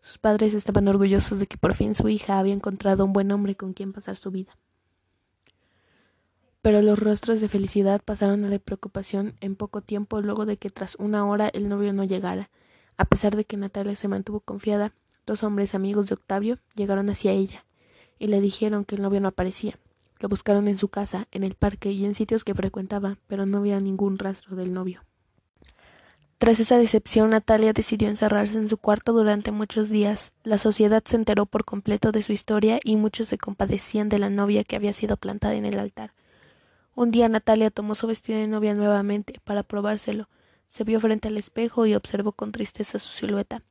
Sus 0.00 0.18
padres 0.18 0.52
estaban 0.52 0.88
orgullosos 0.88 1.38
de 1.38 1.46
que 1.46 1.56
por 1.56 1.72
fin 1.72 1.94
su 1.94 2.08
hija 2.08 2.38
había 2.38 2.52
encontrado 2.52 3.04
un 3.04 3.12
buen 3.12 3.30
hombre 3.30 3.54
con 3.54 3.72
quien 3.72 3.92
pasar 3.92 4.16
su 4.16 4.30
vida. 4.30 4.58
Pero 6.64 6.80
los 6.80 6.98
rostros 6.98 7.42
de 7.42 7.50
felicidad 7.50 8.00
pasaron 8.02 8.42
a 8.46 8.48
de 8.48 8.58
preocupación 8.58 9.34
en 9.42 9.54
poco 9.54 9.82
tiempo 9.82 10.22
luego 10.22 10.46
de 10.46 10.56
que 10.56 10.70
tras 10.70 10.94
una 10.94 11.26
hora 11.26 11.50
el 11.52 11.68
novio 11.68 11.92
no 11.92 12.04
llegara. 12.04 12.48
A 12.96 13.04
pesar 13.04 13.36
de 13.36 13.44
que 13.44 13.58
Natalia 13.58 13.94
se 13.96 14.08
mantuvo 14.08 14.40
confiada, 14.40 14.94
dos 15.26 15.42
hombres 15.42 15.74
amigos 15.74 16.06
de 16.06 16.14
Octavio 16.14 16.60
llegaron 16.74 17.10
hacia 17.10 17.32
ella 17.32 17.66
y 18.18 18.28
le 18.28 18.40
dijeron 18.40 18.86
que 18.86 18.94
el 18.94 19.02
novio 19.02 19.20
no 19.20 19.28
aparecía. 19.28 19.78
Lo 20.20 20.30
buscaron 20.30 20.66
en 20.66 20.78
su 20.78 20.88
casa, 20.88 21.28
en 21.32 21.44
el 21.44 21.54
parque 21.54 21.92
y 21.92 22.06
en 22.06 22.14
sitios 22.14 22.44
que 22.44 22.54
frecuentaba, 22.54 23.18
pero 23.26 23.44
no 23.44 23.58
había 23.58 23.78
ningún 23.78 24.18
rastro 24.18 24.56
del 24.56 24.72
novio. 24.72 25.04
Tras 26.38 26.60
esa 26.60 26.78
decepción, 26.78 27.28
Natalia 27.28 27.74
decidió 27.74 28.08
encerrarse 28.08 28.56
en 28.56 28.70
su 28.70 28.78
cuarto 28.78 29.12
durante 29.12 29.50
muchos 29.50 29.90
días. 29.90 30.32
La 30.44 30.56
sociedad 30.56 31.02
se 31.04 31.16
enteró 31.16 31.44
por 31.44 31.66
completo 31.66 32.10
de 32.10 32.22
su 32.22 32.32
historia 32.32 32.80
y 32.82 32.96
muchos 32.96 33.28
se 33.28 33.36
compadecían 33.36 34.08
de 34.08 34.18
la 34.18 34.30
novia 34.30 34.64
que 34.64 34.76
había 34.76 34.94
sido 34.94 35.18
plantada 35.18 35.56
en 35.56 35.66
el 35.66 35.78
altar. 35.78 36.14
Un 36.96 37.10
día 37.10 37.28
Natalia 37.28 37.70
tomó 37.70 37.96
su 37.96 38.06
vestido 38.06 38.38
de 38.38 38.46
novia 38.46 38.72
nuevamente 38.72 39.40
para 39.42 39.64
probárselo. 39.64 40.28
Se 40.68 40.84
vio 40.84 41.00
frente 41.00 41.26
al 41.26 41.36
espejo 41.36 41.86
y 41.86 41.94
observó 41.94 42.30
con 42.30 42.52
tristeza 42.52 43.00
su 43.00 43.12
silueta. 43.12 43.62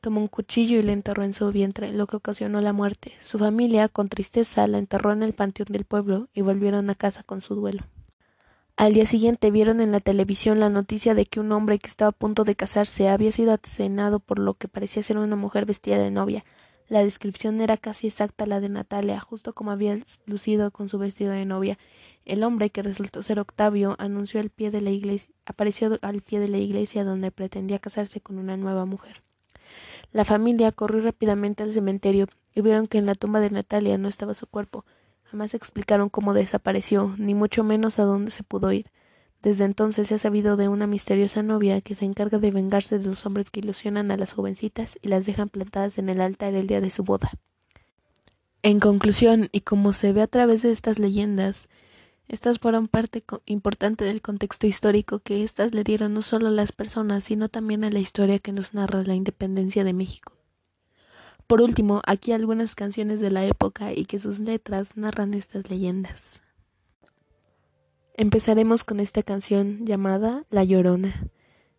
Tomó 0.00 0.20
un 0.20 0.28
cuchillo 0.28 0.78
y 0.78 0.82
le 0.82 0.92
enterró 0.92 1.24
en 1.24 1.34
su 1.34 1.50
vientre, 1.50 1.92
lo 1.92 2.06
que 2.06 2.16
ocasionó 2.16 2.60
la 2.60 2.72
muerte. 2.72 3.14
Su 3.20 3.36
familia, 3.36 3.88
con 3.88 4.08
tristeza, 4.08 4.64
la 4.68 4.78
enterró 4.78 5.12
en 5.12 5.24
el 5.24 5.32
panteón 5.32 5.66
del 5.70 5.84
pueblo 5.84 6.28
y 6.34 6.42
volvieron 6.42 6.88
a 6.88 6.94
casa 6.94 7.24
con 7.24 7.42
su 7.42 7.56
duelo. 7.56 7.82
Al 8.76 8.94
día 8.94 9.06
siguiente 9.06 9.50
vieron 9.50 9.80
en 9.80 9.90
la 9.90 9.98
televisión 9.98 10.60
la 10.60 10.68
noticia 10.68 11.16
de 11.16 11.26
que 11.26 11.40
un 11.40 11.50
hombre 11.50 11.80
que 11.80 11.88
estaba 11.88 12.10
a 12.10 12.12
punto 12.12 12.44
de 12.44 12.54
casarse 12.54 13.08
había 13.08 13.32
sido 13.32 13.52
asesinado 13.52 14.20
por 14.20 14.38
lo 14.38 14.54
que 14.54 14.68
parecía 14.68 15.02
ser 15.02 15.18
una 15.18 15.34
mujer 15.34 15.66
vestida 15.66 15.98
de 15.98 16.12
novia. 16.12 16.44
La 16.88 17.04
descripción 17.04 17.60
era 17.60 17.76
casi 17.76 18.06
exacta 18.06 18.46
la 18.46 18.60
de 18.60 18.70
Natalia, 18.70 19.20
justo 19.20 19.52
como 19.52 19.70
había 19.70 19.98
lucido 20.24 20.70
con 20.70 20.88
su 20.88 20.98
vestido 20.98 21.32
de 21.32 21.44
novia. 21.44 21.78
El 22.24 22.42
hombre, 22.42 22.70
que 22.70 22.82
resultó 22.82 23.22
ser 23.22 23.38
Octavio, 23.40 23.94
anunció 23.98 24.40
al 24.40 24.48
pie 24.48 24.70
de 24.70 24.80
la 24.80 24.90
iglesia, 24.90 25.30
apareció 25.44 25.98
al 26.00 26.22
pie 26.22 26.40
de 26.40 26.48
la 26.48 26.58
iglesia 26.58 27.04
donde 27.04 27.30
pretendía 27.30 27.78
casarse 27.78 28.22
con 28.22 28.38
una 28.38 28.56
nueva 28.56 28.86
mujer. 28.86 29.22
La 30.12 30.24
familia 30.24 30.72
corrió 30.72 31.02
rápidamente 31.02 31.62
al 31.62 31.72
cementerio 31.72 32.26
y 32.54 32.62
vieron 32.62 32.86
que 32.86 32.96
en 32.96 33.04
la 33.04 33.14
tumba 33.14 33.40
de 33.40 33.50
Natalia 33.50 33.98
no 33.98 34.08
estaba 34.08 34.32
su 34.32 34.46
cuerpo. 34.46 34.86
Jamás 35.24 35.52
explicaron 35.52 36.08
cómo 36.08 36.32
desapareció, 36.32 37.14
ni 37.18 37.34
mucho 37.34 37.64
menos 37.64 37.98
a 37.98 38.04
dónde 38.04 38.30
se 38.30 38.44
pudo 38.44 38.72
ir. 38.72 38.86
Desde 39.42 39.64
entonces 39.64 40.08
se 40.08 40.16
ha 40.16 40.18
sabido 40.18 40.56
de 40.56 40.68
una 40.68 40.86
misteriosa 40.86 41.42
novia 41.42 41.80
que 41.80 41.94
se 41.94 42.04
encarga 42.04 42.38
de 42.38 42.50
vengarse 42.50 42.98
de 42.98 43.06
los 43.06 43.24
hombres 43.24 43.50
que 43.50 43.60
ilusionan 43.60 44.10
a 44.10 44.16
las 44.16 44.32
jovencitas 44.32 44.98
y 45.00 45.08
las 45.08 45.26
dejan 45.26 45.48
plantadas 45.48 45.98
en 45.98 46.08
el 46.08 46.20
altar 46.20 46.54
el 46.54 46.66
día 46.66 46.80
de 46.80 46.90
su 46.90 47.04
boda. 47.04 47.30
En 48.62 48.80
conclusión, 48.80 49.48
y 49.52 49.60
como 49.60 49.92
se 49.92 50.12
ve 50.12 50.22
a 50.22 50.26
través 50.26 50.62
de 50.62 50.72
estas 50.72 50.98
leyendas, 50.98 51.68
estas 52.26 52.58
fueron 52.58 52.88
parte 52.88 53.24
importante 53.46 54.04
del 54.04 54.20
contexto 54.20 54.66
histórico 54.66 55.20
que 55.20 55.44
éstas 55.44 55.72
le 55.72 55.84
dieron 55.84 56.12
no 56.12 56.22
solo 56.22 56.48
a 56.48 56.50
las 56.50 56.72
personas, 56.72 57.24
sino 57.24 57.48
también 57.48 57.84
a 57.84 57.90
la 57.90 58.00
historia 58.00 58.40
que 58.40 58.52
nos 58.52 58.74
narra 58.74 59.02
la 59.02 59.14
independencia 59.14 59.84
de 59.84 59.92
México. 59.92 60.32
Por 61.46 61.62
último, 61.62 62.02
aquí 62.04 62.32
algunas 62.32 62.74
canciones 62.74 63.20
de 63.20 63.30
la 63.30 63.46
época 63.46 63.94
y 63.94 64.04
que 64.04 64.18
sus 64.18 64.40
letras 64.40 64.96
narran 64.96 65.32
estas 65.32 65.70
leyendas. 65.70 66.42
Empezaremos 68.20 68.82
con 68.82 68.98
esta 68.98 69.22
canción 69.22 69.86
llamada 69.86 70.44
La 70.50 70.64
Llorona. 70.64 71.28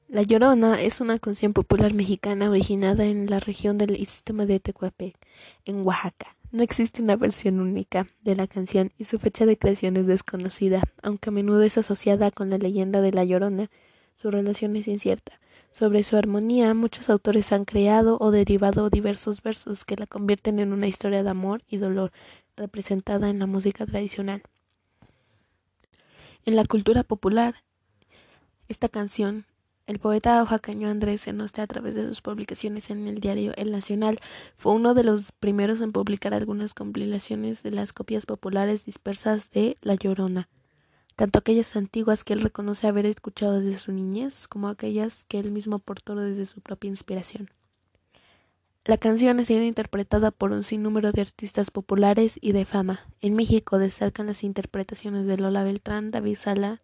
La 0.07 0.23
Llorona 0.23 0.81
es 0.81 1.01
una 1.01 1.17
canción 1.17 1.51
popular 1.51 1.93
mexicana 1.93 2.49
originada 2.49 3.03
en 3.03 3.29
la 3.29 3.39
región 3.39 3.77
del 3.77 3.99
Istmo 3.99 4.45
de 4.45 4.61
Tecuapec, 4.61 5.17
en 5.65 5.85
Oaxaca. 5.85 6.37
No 6.53 6.63
existe 6.63 7.01
una 7.01 7.17
versión 7.17 7.59
única 7.59 8.07
de 8.21 8.37
la 8.37 8.47
canción 8.47 8.93
y 8.97 9.03
su 9.03 9.19
fecha 9.19 9.45
de 9.45 9.57
creación 9.57 9.97
es 9.97 10.07
desconocida, 10.07 10.81
aunque 11.03 11.29
a 11.29 11.33
menudo 11.33 11.61
es 11.63 11.77
asociada 11.77 12.31
con 12.31 12.49
la 12.49 12.57
leyenda 12.57 13.01
de 13.01 13.11
La 13.11 13.25
Llorona. 13.25 13.69
Su 14.15 14.31
relación 14.31 14.77
es 14.77 14.87
incierta. 14.87 15.41
Sobre 15.73 16.03
su 16.03 16.15
armonía, 16.15 16.73
muchos 16.73 17.09
autores 17.09 17.51
han 17.51 17.65
creado 17.65 18.17
o 18.21 18.31
derivado 18.31 18.89
diversos 18.89 19.43
versos 19.43 19.83
que 19.83 19.97
la 19.97 20.07
convierten 20.07 20.59
en 20.59 20.71
una 20.71 20.87
historia 20.87 21.21
de 21.21 21.31
amor 21.31 21.63
y 21.67 21.75
dolor 21.75 22.13
representada 22.55 23.29
en 23.29 23.39
la 23.39 23.45
música 23.45 23.85
tradicional. 23.85 24.41
En 26.49 26.55
la 26.55 26.65
cultura 26.65 27.03
popular, 27.03 27.63
esta 28.69 28.89
canción 28.89 29.45
el 29.85 29.99
poeta 29.99 30.41
oaxaqueño 30.41 30.89
Andrés 30.89 31.27
Enoste, 31.27 31.61
a 31.61 31.67
través 31.67 31.93
de 31.93 32.07
sus 32.07 32.21
publicaciones 32.23 32.89
en 32.89 33.07
el 33.07 33.19
diario 33.19 33.53
El 33.55 33.71
Nacional, 33.71 34.19
fue 34.57 34.71
uno 34.73 34.95
de 34.95 35.03
los 35.03 35.31
primeros 35.31 35.79
en 35.81 35.91
publicar 35.91 36.33
algunas 36.33 36.73
compilaciones 36.73 37.61
de 37.61 37.69
las 37.69 37.93
copias 37.93 38.25
populares 38.25 38.83
dispersas 38.83 39.51
de 39.51 39.77
La 39.83 39.93
Llorona, 39.93 40.49
tanto 41.15 41.37
aquellas 41.37 41.75
antiguas 41.75 42.23
que 42.23 42.33
él 42.33 42.41
reconoce 42.41 42.87
haber 42.87 43.05
escuchado 43.05 43.59
desde 43.61 43.77
su 43.77 43.91
niñez, 43.91 44.47
como 44.47 44.69
aquellas 44.69 45.25
que 45.25 45.37
él 45.37 45.51
mismo 45.51 45.75
aportó 45.75 46.15
desde 46.15 46.47
su 46.47 46.61
propia 46.61 46.87
inspiración. 46.87 47.51
La 48.89 48.97
canción 48.97 49.39
ha 49.39 49.45
sido 49.45 49.61
interpretada 49.61 50.31
por 50.31 50.51
un 50.51 50.63
sinnúmero 50.63 51.11
de 51.11 51.21
artistas 51.21 51.69
populares 51.69 52.39
y 52.41 52.53
de 52.53 52.65
fama. 52.65 53.01
En 53.21 53.35
México 53.35 53.77
destacan 53.77 54.25
las 54.25 54.43
interpretaciones 54.43 55.27
de 55.27 55.37
Lola 55.37 55.63
Beltrán, 55.63 56.09
David 56.09 56.37
Sala, 56.37 56.81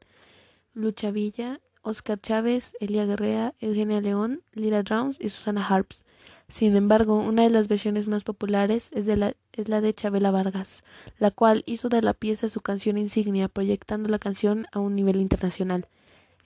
Lucha 0.75 1.09
Villa, 1.09 1.61
Oscar 1.81 2.21
Chávez, 2.21 2.75
Elia 2.79 3.07
Guerrea, 3.07 3.55
Eugenia 3.59 4.01
León, 4.01 4.43
Lila 4.53 4.83
Drowns 4.83 5.17
y 5.19 5.29
Susana 5.29 5.65
Harps. 5.65 6.05
Sin 6.47 6.75
embargo, 6.75 7.17
una 7.17 7.41
de 7.41 7.49
las 7.49 7.67
versiones 7.67 8.05
más 8.05 8.23
populares 8.23 8.91
es, 8.93 9.07
la, 9.07 9.33
es 9.53 9.67
la 9.67 9.81
de 9.81 9.95
Chabela 9.95 10.29
Vargas, 10.29 10.83
la 11.17 11.31
cual 11.31 11.63
hizo 11.65 11.89
de 11.89 12.03
la 12.03 12.13
pieza 12.13 12.49
su 12.49 12.61
canción 12.61 12.99
insignia, 12.99 13.47
proyectando 13.47 14.09
la 14.09 14.19
canción 14.19 14.67
a 14.71 14.77
un 14.79 14.93
nivel 14.93 15.19
internacional. 15.19 15.87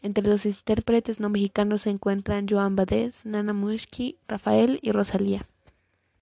Entre 0.01 0.25
los 0.27 0.45
intérpretes 0.45 1.19
no 1.19 1.29
mexicanos 1.29 1.81
se 1.81 1.89
encuentran 1.89 2.47
Joan 2.49 2.75
Badés, 2.75 3.25
Nana 3.25 3.53
Mushki, 3.53 4.17
Rafael 4.27 4.79
y 4.81 4.91
Rosalía. 4.91 5.47